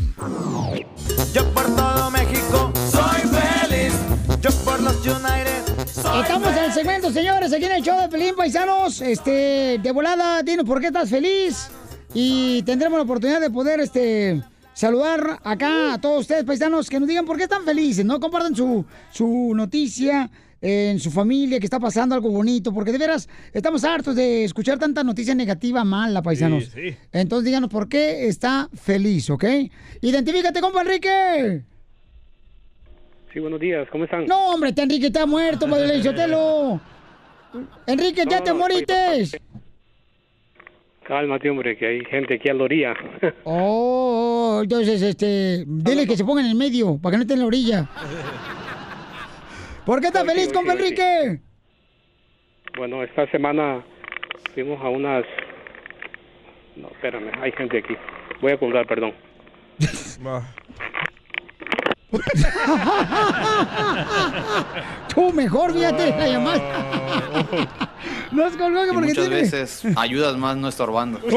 [1.33, 3.95] Yo por todo México soy feliz.
[4.43, 8.09] Yo por los United soy Estamos en el segmento, señores, aquí en el show de
[8.09, 9.01] Pelín Paisanos.
[9.01, 11.69] Este, de volada, dinos por qué estás feliz.
[12.12, 14.43] Y tendremos la oportunidad de poder, este,
[14.77, 18.20] saludar acá a todos ustedes, paisanos, que nos digan por qué están felices, ¿no?
[18.20, 23.27] Compartan su, su noticia en su familia, que está pasando algo bonito, porque de veras
[23.55, 26.64] estamos hartos de escuchar tanta noticia negativa, mala, paisanos.
[26.64, 26.97] Sí, sí.
[27.11, 29.45] Entonces díganos por qué está feliz, ¿ok?
[30.03, 31.62] Identifícate, compa Enrique.
[33.33, 34.27] Sí, buenos días, ¿cómo están?
[34.27, 36.03] No, hombre, este Enrique está muerto, Padre.
[37.87, 39.41] Enrique, ya No, te no, moriste.
[41.07, 42.95] Cálmate, hombre, que hay gente aquí a la orilla.
[43.45, 47.41] Oh, entonces, este, dile que se ponga en el medio, para que no esté en
[47.41, 47.89] la orilla.
[49.85, 50.73] ¿Por qué estás feliz, compa.
[50.73, 51.41] Enrique?
[52.77, 53.85] bueno, esta semana
[54.55, 55.25] fuimos a unas...
[56.77, 57.97] No, espérame, hay gente aquí.
[58.41, 59.15] Voy a colgar, perdón.
[65.15, 66.61] Tú mejor, fíjate la llamada.
[68.31, 69.43] Nos colgó porque muchas tiene...
[69.43, 71.19] veces ayudas más no estorbando.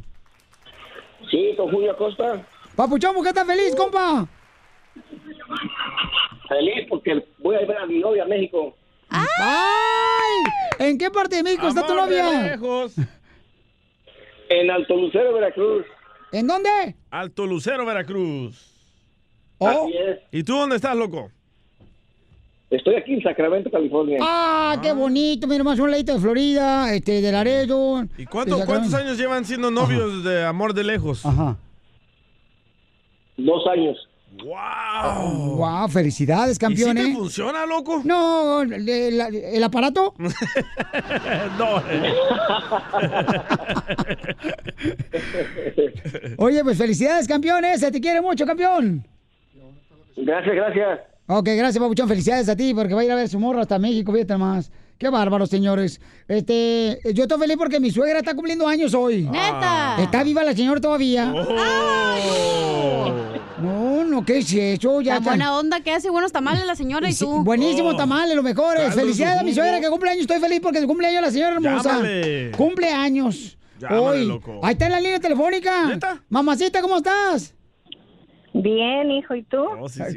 [1.29, 2.45] Sí, con Julio Acosta.
[2.75, 4.27] Papuchón, ¿por qué estás feliz, compa?
[6.47, 8.75] Feliz porque voy a ir a ver a mi novia a México.
[9.09, 10.43] ¡Ay!
[10.79, 12.41] ¿En qué parte de México está tu novia?
[12.43, 12.95] lejos.
[14.49, 15.85] En Alto Lucero, Veracruz.
[16.31, 16.95] ¿En dónde?
[17.09, 18.71] Alto Lucero, Veracruz.
[19.57, 19.67] Oh.
[19.67, 20.19] Así es.
[20.31, 21.31] ¿Y tú dónde estás, loco?
[22.75, 24.17] Estoy aquí en Sacramento, California.
[24.19, 28.03] Ah, qué bonito, mira más un ladito de Florida, este, de Laredo.
[28.17, 31.23] ¿Y cuánto- cuántos años llevan siendo novios de amor de lejos?
[31.23, 31.55] Ajá.
[33.37, 33.95] Dos años.
[34.43, 35.57] ¡Wow!
[35.57, 37.15] Wow, felicidades, campeón, ¿Y si te ¿eh?
[37.15, 38.01] funciona, loco?
[38.03, 40.15] No, ¿el aparato?
[41.59, 41.83] no.
[46.37, 47.77] Oye, pues felicidades, campeón, ¿eh?
[47.77, 49.05] Se te quiere mucho, campeón.
[50.17, 50.99] Gracias, gracias.
[51.27, 52.07] Ok, gracias, Papuchón.
[52.07, 54.71] Felicidades a ti, porque va a ir a ver su morro hasta México, fíjate más.
[54.97, 55.99] Qué bárbaro, señores.
[56.27, 59.23] Este, yo estoy feliz porque mi suegra está cumpliendo años hoy.
[59.23, 59.97] ¡Neta!
[59.99, 61.33] Está viva la señora todavía.
[61.35, 63.13] Oh.
[63.61, 65.01] No, no, ¿qué es eso?
[65.01, 67.43] Ya buena onda que hace buenos tamales la señora y Sí, tú.
[67.43, 68.81] buenísimo tamales, los mejores.
[68.89, 70.21] Caldo Felicidades a mi suegra que cumple años.
[70.21, 71.89] Estoy feliz porque su cumpleaños la señora hermosa.
[71.93, 72.51] Llámale.
[72.51, 73.57] Cumple años.
[73.79, 74.25] Llámale, Hoy.
[74.25, 74.59] loco.
[74.63, 75.97] Ahí está en la línea telefónica.
[76.29, 77.53] Mamacita, ¿cómo estás?
[78.53, 79.63] Bien, hijo, ¿y tú?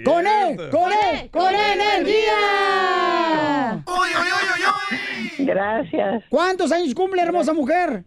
[0.05, 0.70] ¡Con él!
[0.70, 1.30] ¡Con él!
[1.30, 3.82] ¡Con energía!
[5.39, 6.24] Gracias.
[6.28, 8.05] ¿Cuántos años cumple, hermosa mujer?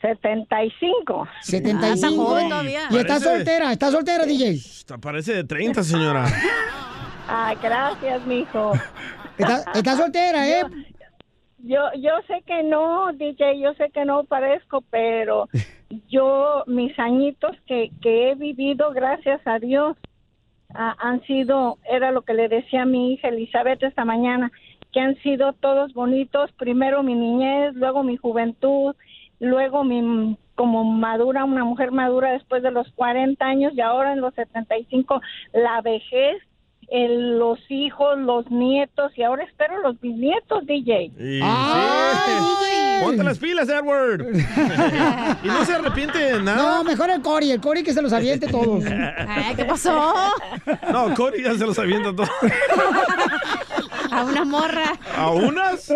[0.00, 1.26] 75.
[1.42, 2.38] 75.
[2.90, 4.50] y está Parece- soltera, está soltera, DJ.
[4.50, 6.26] Está- Parece de 30, señora.
[7.30, 8.72] Ah, gracias, mijo.
[9.36, 10.62] Está, está soltera, ¿eh?
[11.58, 15.46] Yo, yo sé que no, DJ, yo sé que no parezco, pero
[16.08, 19.96] yo, mis añitos que, que he vivido, gracias a Dios,
[20.74, 24.52] han sido, era lo que le decía a mi hija Elizabeth esta mañana,
[24.92, 28.94] que han sido todos bonitos, primero mi niñez, luego mi juventud,
[29.40, 34.20] luego mi como madura, una mujer madura después de los 40 años y ahora en
[34.20, 35.20] los 75
[35.52, 36.36] la vejez,
[36.88, 41.12] el- los hijos, los nietos y ahora espero los bisnietos, DJ.
[41.16, 41.44] Y sí.
[43.00, 44.26] Ponte las pilas, Edward.
[45.44, 46.56] y no se arrepiente de nada.
[46.56, 48.84] No, mejor el Cory, el Cory que se los aviente todos.
[49.56, 50.14] ¿Qué pasó?
[50.92, 52.28] No, Cory ya se los avienta todo.
[54.10, 54.98] A una morra.
[55.16, 55.92] ¿A unas?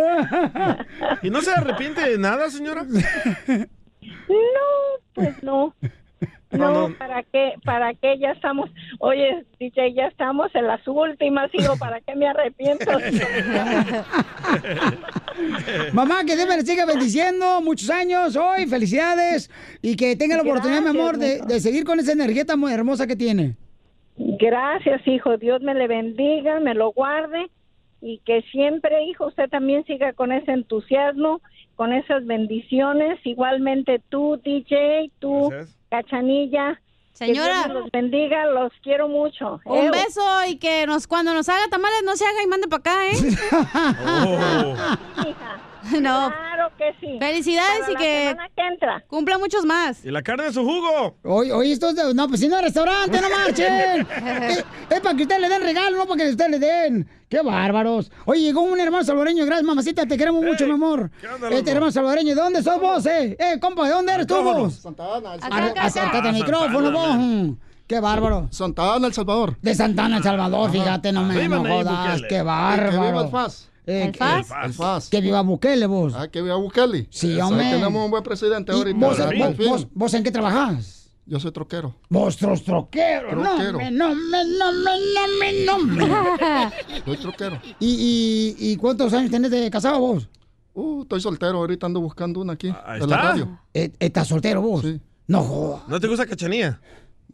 [1.22, 2.84] ¿Y no se arrepiente de nada, señora?
[2.84, 3.66] No,
[5.14, 5.74] pues no.
[6.50, 6.94] No, No, no.
[6.96, 7.54] ¿para qué?
[7.64, 8.18] ¿Para qué?
[8.18, 12.84] Ya estamos, oye, DJ, ya estamos en las últimas, digo, ¿para qué me arrepiento?
[15.92, 19.50] Mamá, que Dios me le siga bendiciendo muchos años hoy, felicidades
[19.80, 22.60] y que tenga la oportunidad, mi Gracias, amor, de, de seguir con esa energía tan
[22.60, 23.56] muy hermosa que tiene.
[24.16, 25.36] Gracias, hijo.
[25.38, 27.50] Dios me le bendiga, me lo guarde
[28.00, 31.40] y que siempre, hijo, usted también siga con ese entusiasmo,
[31.76, 33.18] con esas bendiciones.
[33.24, 35.50] Igualmente tú, DJ, tú,
[35.92, 36.80] Cachanilla.
[37.12, 37.64] Que Señora.
[37.64, 39.60] Dios los bendiga, los quiero mucho.
[39.66, 39.92] Un Ew.
[39.92, 43.06] beso y que nos cuando nos haga tamales no se haga y mande para acá,
[43.08, 43.16] ¿eh?
[46.00, 46.30] No.
[46.30, 47.16] Claro que sí.
[47.18, 49.04] Felicidades Para y la que, semana que entra.
[49.08, 50.04] cumpla muchos más.
[50.04, 51.16] ¿Y la carne de su jugo?
[51.24, 54.06] Oye, oye, esto es de- no, pues si no es restaurante, no marchen.
[54.42, 57.08] es, es para que ustedes le den regalo, no para que ustedes le den.
[57.28, 58.12] ¡Qué bárbaros!
[58.26, 61.10] Oye, llegó un hermano salvadoreño, gracias mamacita, te queremos mucho, mi amor.
[61.34, 63.36] onda, Este hermano salvadoreño, ¿de dónde sos vos, eh?
[63.40, 64.74] Eh, compa, ¿de dónde eres tú vos?
[64.74, 65.78] Santa Ana, El Ar- Salvador.
[65.78, 67.56] Acércate al micrófono, Santa Ana, vos.
[67.86, 68.48] ¡Qué bárbaro!
[68.50, 69.56] Santa Ana, El Salvador.
[69.62, 70.72] De Santana, El Salvador, Ajá.
[70.72, 73.30] fíjate, no me no jodas, qué Que- bárbaro.
[73.86, 74.50] Viva el FAS.
[74.50, 75.08] Eh, ¿El que- FAS?
[75.08, 76.14] Que viva Bukele, vos.
[76.16, 77.06] Ah, que viva Bukele.
[77.10, 77.70] Sí, Eso, hombre.
[77.70, 78.98] Tenemos un buen presidente ¿Y ahorita.
[78.98, 81.10] vos, vos- vos- vos en qué trabajás?
[81.24, 81.94] Yo soy troquero.
[82.08, 83.30] Vos, tros troquero.
[83.30, 83.72] Troquero.
[83.72, 86.72] No, me, no, me, no, me, no, me, no, me.
[87.04, 87.60] Soy troquero.
[87.78, 90.28] ¿Y, y, y cuántos años tenés de casado vos?
[90.74, 91.58] Uh, estoy soltero.
[91.58, 92.74] Ahorita ando buscando una aquí.
[92.84, 93.28] Ahí de la está.
[93.28, 93.60] radio.
[93.72, 94.82] Eh, ¿Estás soltero vos?
[94.82, 95.00] Sí.
[95.28, 95.82] No jodas.
[95.86, 96.80] ¿No te gusta cachanía?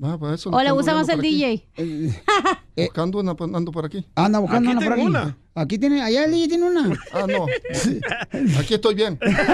[0.00, 1.64] Ah, pues eso O le gusta más el por aquí.
[1.76, 2.22] DJ.
[2.76, 4.06] Buscando una, pues, ando por aquí.
[4.14, 5.06] Anda buscando Aquí una por aquí.
[5.06, 5.36] una.
[5.56, 6.96] Aquí tiene, allá el DJ tiene una.
[7.12, 7.46] Ah, no.
[8.60, 9.18] Aquí estoy bien.
[9.20, 9.44] Ríete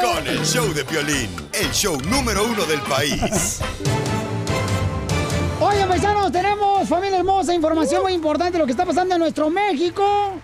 [0.02, 3.60] con el show de Piolín, el show número uno del país.
[5.60, 9.50] Oye, paisanos, tenemos, familia hermosa, información muy importante de lo que está pasando en nuestro
[9.50, 10.34] México.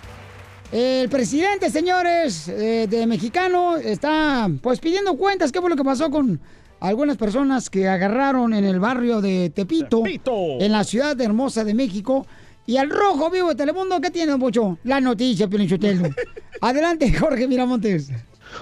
[0.72, 5.52] El presidente, señores, eh, de mexicano, está pues pidiendo cuentas.
[5.52, 6.40] ¿Qué fue lo que pasó con
[6.80, 12.26] algunas personas que agarraron en el barrio de Tepito, en la ciudad hermosa de México?
[12.66, 14.78] Y al rojo vivo de Telemundo, ¿qué tiene, Pocho?
[14.84, 16.08] La noticia, Pilinchotelo.
[16.62, 18.10] Adelante, Jorge Miramontes.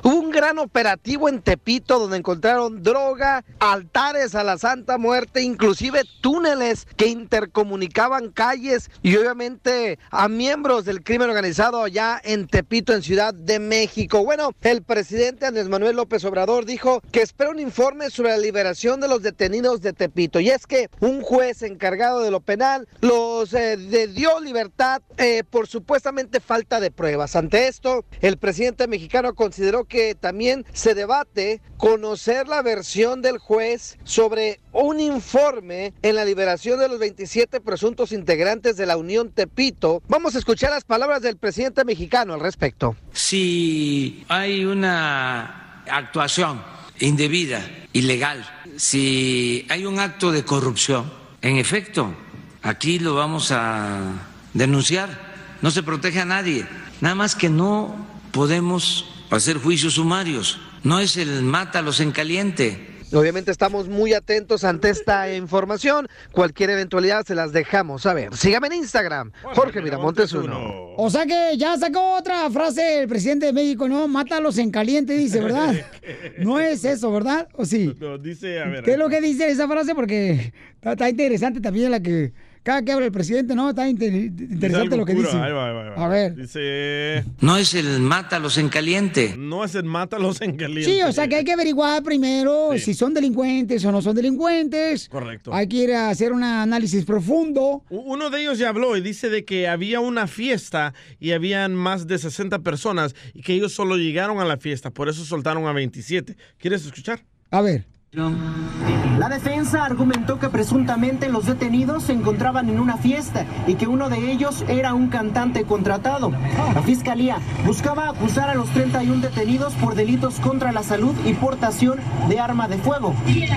[0.02, 6.02] Hubo un gran operativo en Tepito donde encontraron droga, altares a la Santa Muerte, inclusive
[6.20, 13.02] túneles que intercomunicaban calles y obviamente a miembros del crimen organizado allá en Tepito, en
[13.02, 14.24] Ciudad de México.
[14.24, 19.00] Bueno, el presidente Andrés Manuel López Obrador dijo que espera un informe sobre la liberación
[19.00, 20.40] de los detenidos de Tepito.
[20.40, 25.42] Y es que un juez encargado de lo penal los eh, de- dio libertad eh,
[25.48, 27.36] por supuestamente falta de pruebas.
[27.36, 33.98] Ante esto, el presidente mexicano consideró que también se debate conocer la versión del juez
[34.04, 40.02] sobre un informe en la liberación de los 27 presuntos integrantes de la Unión Tepito.
[40.08, 42.96] Vamos a escuchar las palabras del presidente mexicano al respecto.
[43.12, 46.62] Si hay una actuación
[46.98, 47.60] indebida,
[47.92, 48.44] ilegal,
[48.76, 51.12] si hay un acto de corrupción,
[51.42, 52.14] en efecto,
[52.62, 55.32] aquí lo vamos a denunciar.
[55.60, 56.66] No se protege a nadie.
[57.00, 60.60] Nada más que no podemos hacer juicios sumarios.
[60.82, 62.92] No es el mátalos en caliente.
[63.14, 66.08] Obviamente estamos muy atentos ante esta información.
[66.32, 68.34] Cualquier eventualidad se las dejamos saber.
[68.34, 70.94] Sígame en Instagram, Jorge Miramontes uno.
[70.96, 74.08] O sea que ya sacó otra frase el presidente de México, ¿no?
[74.08, 75.74] Mátalos en caliente, dice, ¿verdad?
[76.38, 77.48] No es eso, ¿verdad?
[77.54, 77.94] ¿O sí?
[78.00, 78.82] No, dice, a ver.
[78.82, 79.94] ¿Qué es lo que dice esa frase?
[79.94, 82.32] Porque está, está interesante también la que...
[82.62, 83.70] Cada que habla el presidente, ¿no?
[83.70, 85.28] Está inter- interesante lo que cura.
[85.28, 85.40] dice.
[85.40, 86.04] Ahí va, ahí va, ahí va.
[86.04, 86.34] A ver.
[86.36, 87.24] Dice.
[87.40, 89.34] No es el mátalos en caliente.
[89.36, 90.84] No es el mátalos en caliente.
[90.92, 95.08] Sí, o sea que hay que averiguar primero si son delincuentes o no son delincuentes.
[95.08, 95.52] Correcto.
[95.52, 97.82] Hay que ir a hacer un análisis profundo.
[97.90, 102.06] Uno de ellos ya habló y dice de que había una fiesta y habían más
[102.06, 105.72] de 60 personas y que ellos solo llegaron a la fiesta, por eso soltaron a
[105.72, 106.36] 27.
[106.58, 107.24] ¿Quieres escuchar?
[107.50, 107.86] A ver.
[108.14, 114.10] La defensa argumentó que presuntamente los detenidos se encontraban en una fiesta y que uno
[114.10, 116.30] de ellos era un cantante contratado.
[116.74, 122.00] La fiscalía buscaba acusar a los 31 detenidos por delitos contra la salud y portación
[122.28, 123.14] de arma de fuego.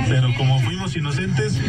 [0.07, 1.59] Pero como fuimos inocentes,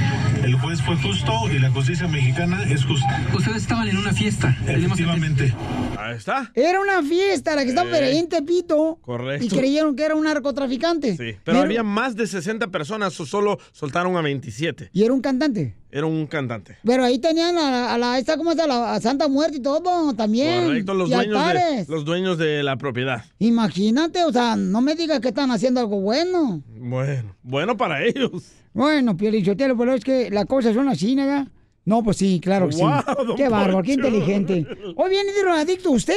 [0.45, 3.21] el juez fue justo y la justicia mexicana es justa.
[3.35, 4.57] Ustedes estaban en una fiesta.
[4.65, 5.53] Efectivamente.
[5.99, 6.53] Ahí está.
[6.55, 8.99] Era una fiesta la que estaba Eh, en Tepito.
[9.03, 9.45] correcto.
[9.45, 11.17] Y creyeron que era un narcotraficante.
[11.17, 14.91] Sí, pero había más de 60 personas, o solo soltaron a 27.
[14.93, 15.75] Y era un cantante.
[15.91, 16.77] Era un cantante.
[16.85, 18.67] Pero ahí tenían a la, a la- esta, ¿cómo está?
[18.67, 20.65] La a Santa Muerte y todo también.
[20.65, 23.25] Correcto, los y dueños, de, los dueños de la propiedad.
[23.39, 26.63] Imagínate, o sea, no me digas que están haciendo algo bueno.
[26.79, 28.31] Bueno, bueno para ellos.
[28.75, 31.49] Bueno, Pielichotelo, pero es que las cosas son así, ¿verdad?
[31.87, 32.83] No, pues sí, claro que sí.
[32.83, 34.67] Wow, qué bárbaro, qué inteligente.
[34.97, 36.15] Hoy viene de adicto usted.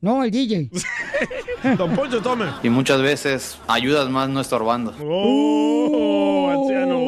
[0.00, 0.70] No, el DJ.
[1.76, 2.46] Don Poncho, tome.
[2.62, 4.94] Y muchas veces ayudas más no estorbando.
[5.02, 6.98] Oh, anciano.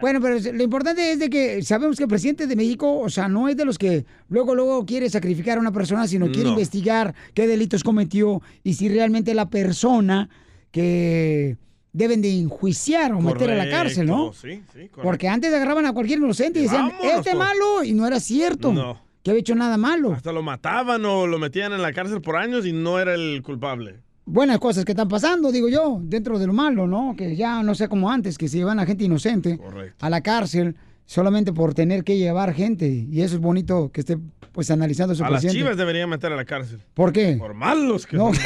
[0.00, 3.26] Bueno, pero lo importante es de que sabemos que el presidente de México, o sea,
[3.28, 6.50] no es de los que luego, luego quiere sacrificar a una persona, sino quiere No.
[6.50, 10.28] investigar qué delitos cometió y si realmente la persona
[10.70, 11.56] que
[11.92, 14.32] deben de enjuiciar o meter a la cárcel, ¿no?
[14.32, 15.02] Sí, sí, correcto.
[15.02, 17.48] Porque antes agarraban a cualquier inocente y decían, Vámonos, este es pues.
[17.48, 18.72] malo, y no era cierto.
[18.72, 19.00] No.
[19.28, 20.14] Que había hecho nada malo.
[20.14, 23.42] Hasta lo mataban o lo metían en la cárcel por años y no era el
[23.42, 23.96] culpable.
[24.24, 27.14] Buenas cosas que están pasando, digo yo, dentro de lo malo, ¿no?
[27.14, 29.60] Que ya no sé como antes, que se llevan a gente inocente
[30.00, 32.88] a la cárcel solamente por tener que llevar gente.
[32.88, 34.16] Y eso es bonito que esté
[34.52, 35.58] pues analizando su A las presidente.
[35.62, 36.80] chivas deberían meter a la cárcel.
[36.94, 37.36] ¿Por qué?
[37.38, 38.32] Por malos que No.
[38.32, 38.42] son.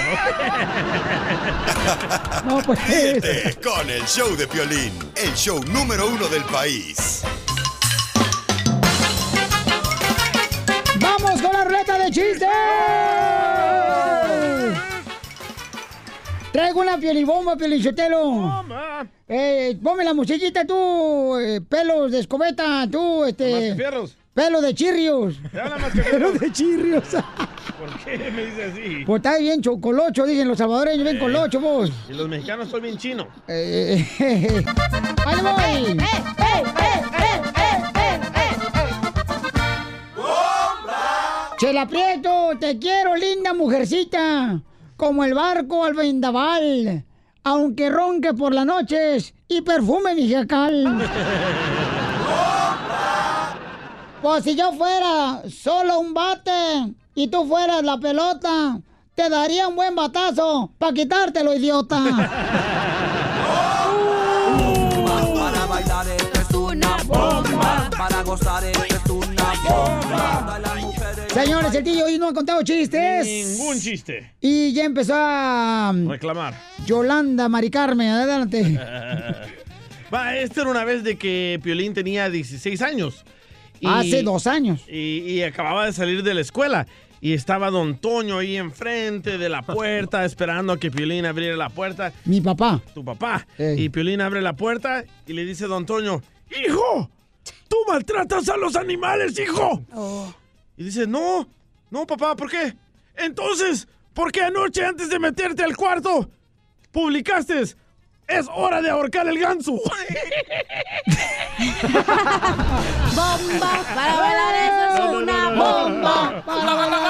[2.49, 2.81] No, pues.
[3.63, 7.23] Con el show de Piolín, el show número uno del país.
[11.33, 12.49] ¡Vamos con la ruleta de chistes!
[16.53, 18.63] Traigo una pielibomba, pielichotelo.
[19.27, 23.71] Eh, ponme la musiquita tú, eh, pelos de escobeta, tú, este...
[23.71, 24.17] Mascafierros.
[24.35, 25.37] Pelo de chirrios.
[26.11, 27.05] Pelo de chirrios.
[27.79, 29.05] ¿Por qué me dice así?
[29.07, 31.91] Pues está bien chocolocho, dicen los salvadoreños, ven colocho vos.
[32.11, 33.27] Y los mexicanos son bien chinos.
[33.49, 34.65] Eh, eh,
[35.25, 35.99] ¡Ahí voy!
[41.63, 44.61] Chela Prieto, te quiero, linda mujercita,
[44.97, 47.05] como el barco al vendaval,
[47.45, 51.09] aunque ronque por las noches y perfume mi jacal.
[54.21, 58.81] Pues si yo fuera solo un bate y tú fueras la pelota,
[59.15, 62.03] te daría un buen batazo para quitártelo, idiota.
[65.39, 67.89] Para bailar esto es una bomba.
[67.97, 70.13] Para gozar esto es una bomba.
[71.35, 73.27] Señores, el tío hoy no ha contado chistes.
[73.27, 74.33] Ningún chiste.
[74.41, 75.95] Y ya empezó a...
[76.07, 76.55] Reclamar.
[76.85, 78.63] Yolanda Mari Carmen, adelante.
[80.15, 83.25] Va, esta era una vez de que Piolín tenía 16 años.
[83.83, 84.83] Hace dos años.
[84.87, 86.87] Y, y acababa de salir de la escuela.
[87.23, 91.71] Y estaba Don Toño ahí enfrente de la puerta esperando a que Piolín abriera la
[91.71, 92.13] puerta.
[92.27, 92.83] Mi papá.
[92.95, 93.47] Tu papá.
[93.59, 96.21] Y Piolín abre la puerta y le dice a Don Toño,
[96.67, 97.11] ¡Hijo!
[97.69, 99.83] ¡Tú maltratas a los animales, hijo!
[100.83, 101.49] Y dice, no,
[101.91, 102.75] no, papá, ¿por qué?
[103.15, 106.29] Entonces, ¿por qué anoche antes de meterte al cuarto
[106.91, 109.75] publicaste es hora de ahorcar el ganso?
[113.15, 116.43] Bomba, para bailar eso es una bomba.
[116.45, 117.03] Para bailar.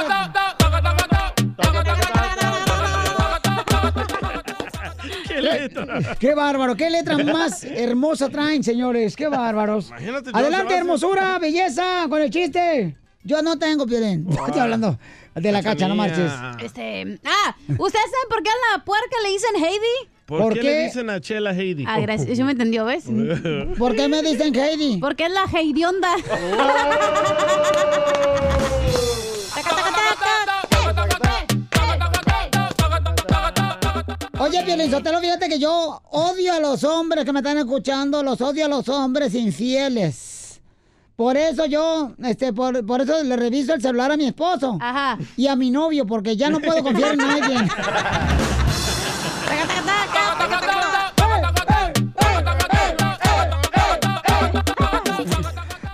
[5.28, 6.14] ¡Qué letra!
[6.20, 6.76] ¡Qué bárbaro!
[6.76, 9.16] ¡Qué letra más hermosa traen, señores!
[9.16, 9.88] ¡Qué bárbaros!
[9.88, 12.98] Imagínate, Adelante, hermosura, belleza, con el chiste.
[13.24, 14.26] Yo no tengo, Piolín.
[14.46, 14.98] Estoy hablando
[15.34, 16.30] de la cacha, no marches.
[16.62, 20.10] Este, ah, ¿ustedes saben por qué a la puerca le dicen Heidi?
[20.26, 20.66] ¿Por, ¿Por qué, qué?
[20.66, 21.84] le dicen a Chela Heidi?
[21.86, 23.04] Ah, gracias, eso me entendió, ¿ves?
[23.78, 24.98] ¿Por qué me dicen Heidi?
[24.98, 26.14] Porque es la Heidionda.
[34.38, 38.40] Oye, Piolín Sotelo, fíjate que yo odio a los hombres que me están escuchando, los
[38.40, 40.41] odio a los hombres infieles.
[41.16, 44.78] Por eso yo, este, por, por eso le reviso el celular a mi esposo.
[44.80, 45.18] Ajá.
[45.36, 47.56] Y a mi novio, porque ya no puedo confiar en nadie.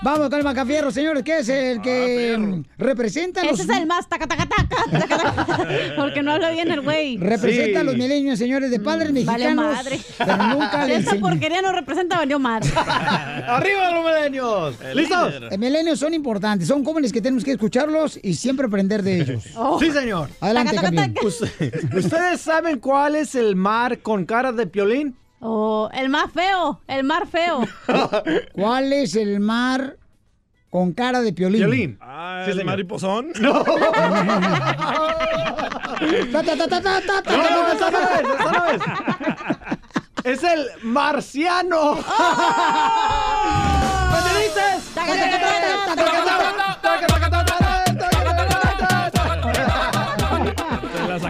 [0.01, 3.59] Vamos con el Macafierro, señores, que es el que mm, representa a los...
[3.59, 5.69] Ese es el más taca, taca, taca, taca, taca.
[5.97, 7.17] Porque no habla bien el güey.
[7.17, 9.75] Representa a los milenios, señores, de padres Vale mexicanos.
[9.75, 9.99] madre.
[10.17, 11.21] Pero nunca le enseñan.
[11.21, 12.71] porquería no representa, valió madre.
[12.77, 14.75] ¡Arriba los milenios!
[14.95, 15.35] ¿Listos?
[15.41, 19.45] Los milenios son importantes, son jóvenes que tenemos que escucharlos y siempre aprender de ellos.
[19.81, 20.29] Sí, señor.
[20.41, 21.15] Adelante, campeón.
[21.97, 25.17] ¿Ustedes saben cuál es el mar con cara de piolín?
[25.41, 27.61] Oh, el más feo, el mar feo.
[28.53, 29.97] ¿Cuál es el mar
[30.71, 31.61] con cara de piolín?
[31.61, 31.99] Piolín.
[32.01, 33.33] Ah, Sí, ¿el mariposón?
[33.41, 33.63] No.
[36.01, 36.39] Es, es.
[40.25, 41.95] Es el marciano.
[41.95, 42.01] ¿Me
[44.43, 44.93] dices?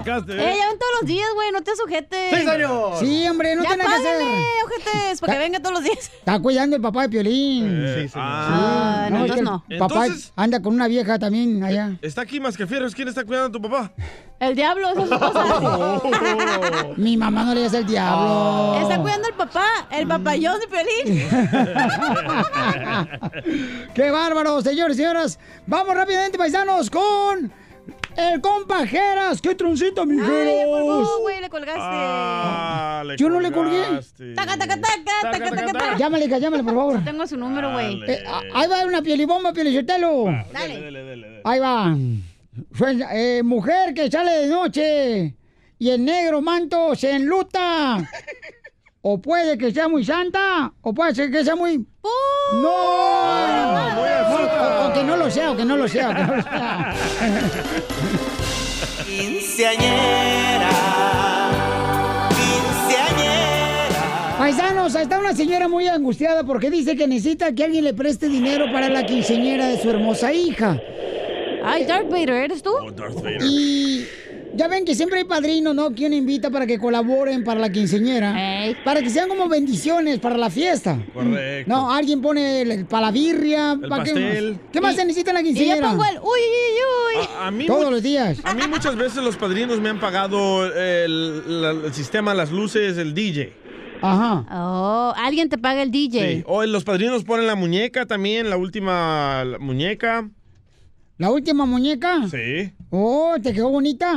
[0.09, 0.56] Sacaste, Eh, ¿eh?
[0.59, 2.38] ya ven todos los días, güey, no te sujetes.
[2.38, 2.98] Sí, señor.
[2.98, 4.22] Sí, hombre, no ya tiene que hacer.
[4.64, 5.98] ojetes, para que venga todos los días.
[6.18, 7.84] Está cuidando el papá de Piolín.
[7.94, 8.11] Sí, señor.
[8.16, 9.64] Ah, no, es que entonces el no.
[9.78, 11.92] Papá Entonces- anda con una vieja también allá.
[12.02, 12.94] Está aquí más que fieros.
[12.94, 13.92] ¿Quién está cuidando a tu papá?
[14.40, 16.86] El diablo, esa es su esposa.
[16.96, 18.78] Mi mamá no le hace el diablo.
[18.80, 21.28] Está cuidando el papá, el papayón de Piolín.
[23.94, 25.38] ¡Qué bárbaro, señores y señoras!
[25.66, 27.52] Vamos rápidamente, paisanos, con
[28.16, 29.41] el compajeras.
[29.41, 31.80] ¡Qué troncito, mi Ay, colgó, güey, le colgaste.
[31.82, 33.82] Ah, le Yo no le colgué.
[34.34, 35.97] Taca, taca, taca, taca, taca, taca.
[35.97, 37.05] Llámale, hija, llámale, por favor.
[37.05, 38.03] Tengo su número, güey.
[38.07, 38.24] Eh,
[38.55, 40.24] ahí va una pielibomba, pielichotelo.
[40.53, 41.41] Dale.
[41.45, 41.97] Ahí va.
[43.12, 45.36] Eh, mujer que sale de noche
[45.78, 47.99] y el negro manto se enluta.
[49.01, 51.78] O puede que sea muy santa, o puede ser que sea muy...
[52.53, 52.61] ¡No!
[52.62, 54.57] No, no
[55.29, 56.95] lo sea, o que no lo sea, o que no lo sea.
[59.05, 60.70] Quinceañera,
[62.31, 63.99] quinceañera.
[64.39, 68.72] Paisanos, está una señora muy angustiada porque dice que necesita que alguien le preste dinero
[68.72, 70.81] para la quinceañera de su hermosa hija.
[71.62, 72.70] Ay, Darth Vader, ¿eres tú?
[73.43, 74.07] Y
[74.55, 75.92] ya ven que siempre hay padrinos, ¿no?
[75.94, 78.34] Quien invita para que colaboren para la quinceañera.
[78.84, 80.99] Para que sean como bendiciones para la fiesta.
[81.14, 81.68] Correcto.
[81.70, 83.72] No, alguien pone el, para la birria.
[83.72, 84.53] El ¿para qué pastel.
[84.53, 84.61] más?
[84.72, 87.26] ¿Qué más se necesita en la Y yo pongo el uy, uy, uy.
[87.38, 88.38] A, a mí Todos los días.
[88.44, 92.96] A mí muchas veces los padrinos me han pagado el, la- el sistema, las luces,
[92.99, 93.53] el DJ.
[94.01, 94.46] Ajá.
[94.53, 96.36] Oh, alguien te paga el DJ.
[96.36, 96.44] Sí.
[96.46, 100.28] O los padrinos ponen la muñeca también, la última la muñeca.
[101.16, 102.28] ¿La última muñeca?
[102.30, 102.72] Sí.
[102.91, 104.16] Oh, te quedó bonita.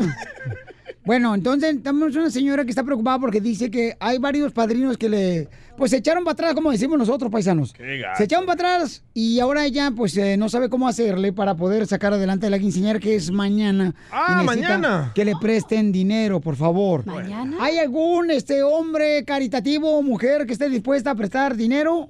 [1.05, 5.09] bueno, entonces tenemos una señora que está preocupada porque dice que hay varios padrinos que
[5.09, 7.73] le, pues se echaron para atrás, como decimos nosotros, paisanos.
[7.73, 8.03] Qué.
[8.17, 11.87] Se echaron para atrás y ahora ella, pues, eh, no sabe cómo hacerle para poder
[11.87, 13.93] sacar adelante la quinceañera que es mañana.
[14.11, 15.11] Ah, Y mañana.
[15.15, 17.05] Que le presten dinero, por favor.
[17.05, 17.57] ¿Mañana?
[17.59, 22.09] ¿Hay algún este hombre caritativo o mujer que esté dispuesta a prestar dinero?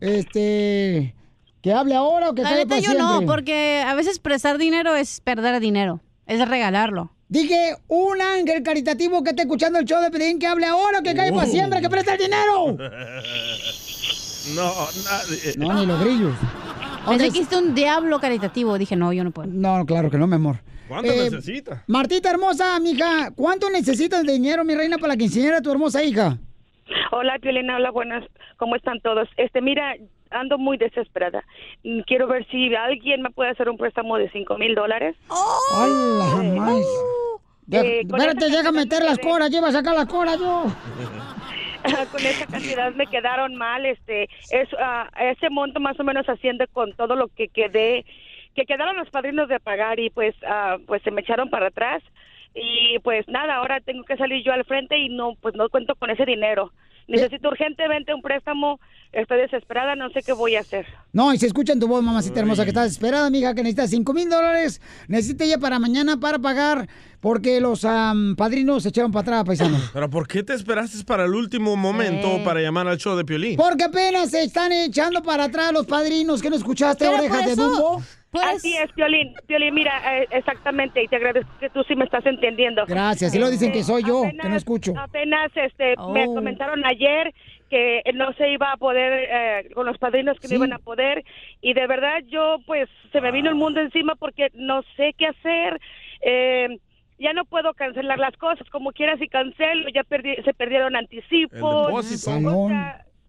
[0.00, 1.14] Este,
[1.64, 5.22] que hable ahora o que La neta yo no, porque a veces prestar dinero es
[5.22, 6.02] perder dinero.
[6.26, 7.10] Es regalarlo.
[7.28, 11.14] Dije, un ángel caritativo que esté escuchando el show de Pedín que hable ahora, que
[11.14, 11.50] cae para Oh.
[11.50, 12.76] siempre, que presta el dinero.
[14.54, 14.72] No,
[15.08, 15.54] nadie.
[15.56, 16.34] No, ni los grillos.
[17.08, 18.76] Pensé que hiciste un diablo caritativo.
[18.76, 19.48] Dije, no, yo no puedo.
[19.50, 20.56] No, claro que no, mi amor.
[20.86, 21.82] ¿Cuánto Eh, necesita?
[21.86, 26.04] Martita hermosa, mija, ¿cuánto necesitas de dinero, mi reina, para la quinceañera de tu hermosa
[26.04, 26.36] hija?
[27.10, 28.22] Hola, Piolina, hola, buenas.
[28.58, 29.26] ¿Cómo están todos?
[29.38, 29.94] Este, mira,
[30.34, 31.44] ando muy desesperada.
[31.82, 35.16] Mm, Quiero ver si alguien me puede hacer un préstamo de cinco mil dólares.
[35.28, 36.86] ¡Hola, jamás!
[37.72, 40.64] Eh, espérate, deja meter las coras, lleva a sacar las coras yo.
[42.12, 43.86] con esa cantidad me quedaron mal.
[43.86, 48.04] Este, es ah, ese monto más o menos asciende con todo lo que quedé,
[48.54, 52.02] que quedaron los padrinos de pagar y pues, ah, pues se me echaron para atrás
[52.54, 55.94] y pues nada, ahora tengo que salir yo al frente y no, pues no cuento
[55.96, 56.72] con ese dinero.
[57.06, 58.80] Necesito urgentemente un préstamo.
[59.12, 60.86] Estoy desesperada, no sé qué voy a hacer.
[61.12, 63.90] No, y se escucha en tu voz, mamacita hermosa, que estás desesperada, mija, que necesitas
[63.90, 64.80] cinco mil dólares.
[65.06, 66.88] Necesita ella para mañana para pagar,
[67.20, 69.90] porque los am, padrinos se echaron para atrás, paisanos.
[69.92, 72.42] ¿Pero por qué te esperaste para el último momento Eh.
[72.44, 73.56] para llamar al show de Piolín?
[73.56, 78.02] Porque apenas se están echando para atrás los padrinos que no escuchaste orejas de eso-
[78.34, 78.48] Dumbo.
[78.56, 79.34] Así es, Piolín.
[79.46, 82.84] Piolín, mira, eh, exactamente, y te agradezco que tú sí me estás entendiendo.
[82.86, 84.92] Gracias, si lo dicen que soy yo, que no apenas- escucho.
[84.98, 86.34] Apenas este, me Oh.
[86.34, 87.32] comentaron ayer
[87.70, 90.54] que no se iba a poder, eh, con los padrinos que Sí.
[90.54, 91.24] no iban a poder,
[91.60, 95.26] y de verdad yo, pues, se me vino el mundo encima porque no sé qué
[95.28, 95.80] hacer.
[96.20, 96.78] Eh,
[97.18, 101.88] ya no puedo cancelar las cosas, como quiera si cancelo, ya perdí- se perdieron anticipos.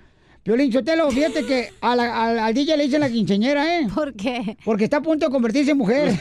[0.46, 3.88] Piolín Sotelo, fíjate que a la- al, al DJ le dicen la quinceañera, ¿eh?
[3.92, 4.56] ¿Por qué?
[4.64, 6.14] Porque está a punto de convertirse en mujer.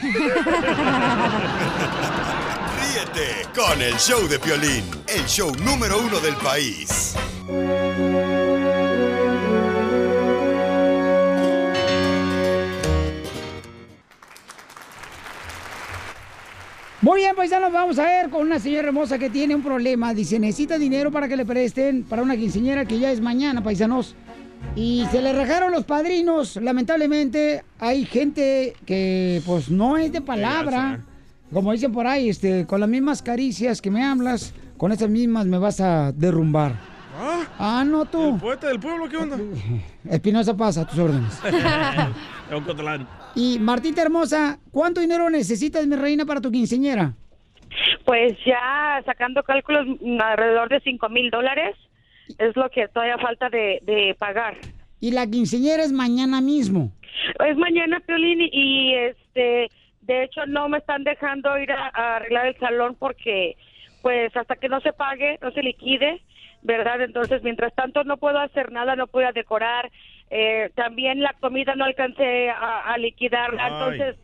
[2.80, 7.14] Ríete con el show de Piolín, el show número uno del país.
[17.02, 20.14] Muy bien, paisanos, vamos a ver con una señora hermosa que tiene un problema.
[20.14, 24.14] Dice, necesita dinero para que le presten para una quinceañera que ya es mañana, paisanos.
[24.74, 26.56] Y se le rajaron los padrinos.
[26.56, 31.04] Lamentablemente, hay gente que pues no es de palabra.
[31.52, 35.44] como dicen por ahí, este, con las mismas caricias que me hablas, con esas mismas
[35.44, 36.95] me vas a derrumbar.
[37.58, 38.34] Ah, no tú.
[38.34, 39.38] ¿El poeta del pueblo qué onda?
[40.10, 41.40] Espinosa pasa, a tus órdenes.
[43.34, 47.12] Y Martita hermosa, ¿cuánto dinero necesitas, mi reina, para tu quinceñera?
[48.04, 51.76] Pues ya sacando cálculos, mm, alrededor de cinco mil dólares
[52.38, 54.56] es lo que todavía falta de, de pagar.
[55.00, 56.92] Y la quinceñera es mañana mismo.
[57.46, 59.68] Es mañana, Piolín, y, y, este,
[60.02, 63.56] de hecho no me están dejando ir a, a arreglar el salón porque,
[64.02, 66.22] pues, hasta que no se pague, no se liquide,
[66.62, 67.00] ¿verdad?
[67.00, 69.90] Entonces, mientras tanto no puedo hacer nada, no puedo decorar,
[70.30, 73.72] eh, también la comida no alcancé a, a liquidarla, Ay.
[73.72, 74.16] entonces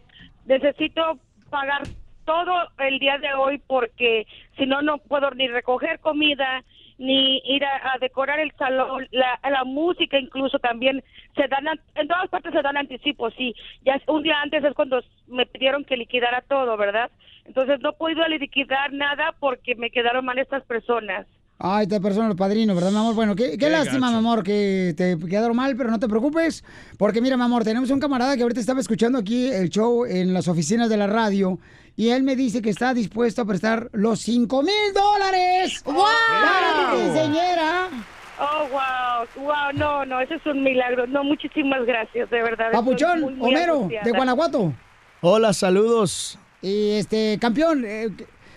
[0.47, 1.19] necesito
[1.51, 1.83] pagar
[2.25, 4.27] todo el día de hoy porque
[4.57, 6.65] si no, no puedo ni recoger comida,
[7.03, 11.03] ni ir a, a decorar el salón, la, la música incluso también
[11.37, 13.55] se dan, an- en todas partes se dan anticipos, sí,
[13.85, 17.11] ya es- un día antes es cuando me pidieron que liquidara todo, ¿verdad?
[17.45, 21.27] Entonces no puedo liquidar nada porque me quedaron mal estas personas.
[21.65, 23.15] Ay, esta persona, los padrinos, ¿verdad, mi amor?
[23.15, 26.65] Bueno, qué, qué Qué lástima, mi amor, que te quedaron mal, pero no te preocupes,
[26.99, 30.35] porque mira, mi amor, tenemos un camarada que ahorita estaba escuchando aquí el show en
[30.35, 31.59] las oficinas de la radio
[31.97, 35.95] y él me dice que está dispuesto a prestar los 5 mil dólares ¡Wow!
[35.95, 37.89] para tu quinceañera.
[38.41, 41.07] Oh, wow, wow, no, no, eso es un milagro.
[41.07, 42.73] No, muchísimas gracias, de verdad.
[42.73, 44.73] Papuchón, muy, muy Homero, de Guanajuato.
[45.21, 46.39] Hola, saludos.
[46.61, 48.09] Y este, campeón, eh,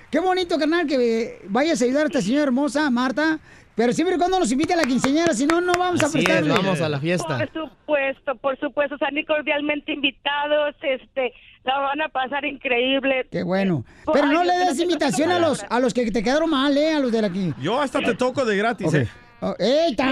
[0.10, 3.40] qué- bonito, carnal, que eh, vayas a ayudar a esta señora hermosa, Marta.
[3.76, 6.20] Pero siempre y cuando nos invite a la quinceañera, si no, no vamos a Así
[6.20, 6.50] es, prestarle.
[6.54, 7.38] vamos a la fiesta.
[7.38, 11.34] Por supuesto, por supuesto, están cordialmente invitados, este,
[11.66, 13.28] la van a pasar increíble.
[13.32, 13.84] Qué bueno.
[14.06, 16.94] Oh, Pero no le des invitación a los, a los que te quedaron mal, ¿eh?
[16.94, 17.54] A los de aquí.
[17.60, 19.08] Yo hasta te toco de gratis, ¿eh?
[19.42, 20.06] Oh, ¡Eita!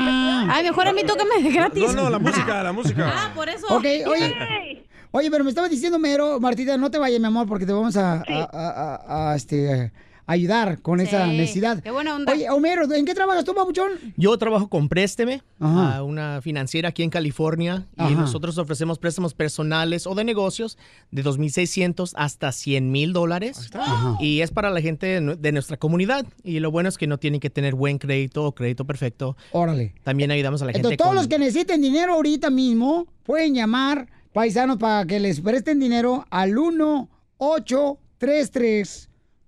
[0.53, 1.83] Ay, mejor a mí tócame de gratis.
[1.95, 3.11] No, no, la música, la música.
[3.15, 3.65] Ah, por eso.
[3.69, 4.83] Ok, oye.
[5.11, 7.95] Oye, pero me estaba diciendo Mero, Martita, no te vayas, mi amor, porque te vamos
[7.97, 9.91] a, a- a- a- a, este,
[10.25, 11.81] ayudar con esa necesidad.
[11.83, 12.31] qué buena onda.
[12.33, 13.91] Oye, Homero, ¿en qué trabajas tú, papuchón?
[14.17, 15.97] Yo trabajo con Présteme, Ajá.
[15.97, 18.11] a una financiera aquí en California, y Ajá.
[18.11, 20.77] nosotros ofrecemos préstamos personales o de negocios
[21.11, 23.69] de 2.600 hasta 100 mil dólares.
[23.73, 24.17] Ajá.
[24.19, 26.25] Y es para la gente de nu- de nuestra comunidad.
[26.43, 29.35] Y lo bueno es que no tienen que tener buen crédito o crédito perfecto.
[29.51, 29.93] Órale.
[30.03, 31.15] También ayudamos a la gente Entonces, todos con...
[31.17, 36.51] los que necesiten dinero ahorita mismo pueden llamar, paisanos, para que les presten dinero al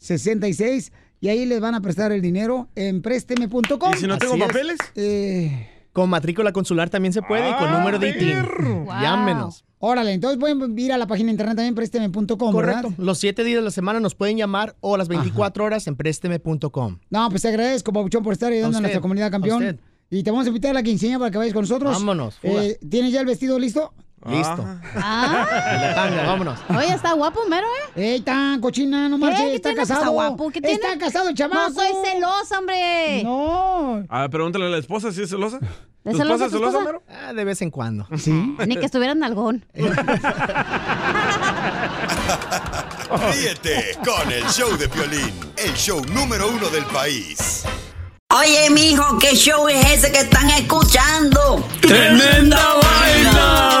[0.00, 0.92] 1-833-907-1266.
[1.20, 3.92] Y ahí les van a prestar el dinero en présteme.com.
[3.94, 4.46] ¿Y si no tengo Así es.
[4.48, 4.78] papeles?
[4.94, 8.84] Eh, Con matrícula consular también se puede y con número de ITIN.
[8.86, 9.64] Llámenos.
[9.86, 12.88] Órale, entonces pueden ir a la página de internet también présteme.com, Correcto.
[12.88, 12.90] ¿verdad?
[12.96, 16.98] Los siete días de la semana nos pueden llamar o las 24 horas en présteme.com.
[17.10, 19.58] No, pues te agradezco, Pabuchón, por estar ayudando a, usted, nuestra comunidad a campeón.
[19.62, 19.78] usted.
[20.08, 21.92] Y te vamos a invitar a la quinceañera para que vayas con nosotros.
[21.92, 22.38] Vámonos.
[22.42, 23.92] Eh, ¿Tienes ya el vestido listo?
[24.26, 24.64] Listo.
[24.96, 25.46] Ah.
[25.82, 26.58] La tanga, vámonos.
[26.70, 28.14] Oye, está guapo, mero, ¿eh?
[28.14, 29.06] ¡Ey, tan cochina!
[29.10, 30.00] No marches, ¿Qué está tiene que casado.
[30.00, 30.50] está guapo?
[30.50, 30.98] ¿Qué Está tiene?
[30.98, 31.68] casado el chamaco.
[31.68, 33.22] No soy celosa, hombre.
[33.22, 34.02] No.
[34.08, 35.58] A ver, pregúntale a la esposa si es celosa.
[36.04, 36.80] ¿Es ¿Tu celosa?
[36.80, 37.02] Mero?
[37.08, 38.06] Ah, de vez en cuando.
[38.18, 38.30] Sí.
[38.66, 39.64] Ni que estuviera en algón.
[43.32, 47.64] Ríete con el show de Piolín, el show número uno del país.
[48.36, 51.66] Oye, mijo, ¿qué show es ese que están escuchando?
[51.80, 53.80] ¡Tremenda Hola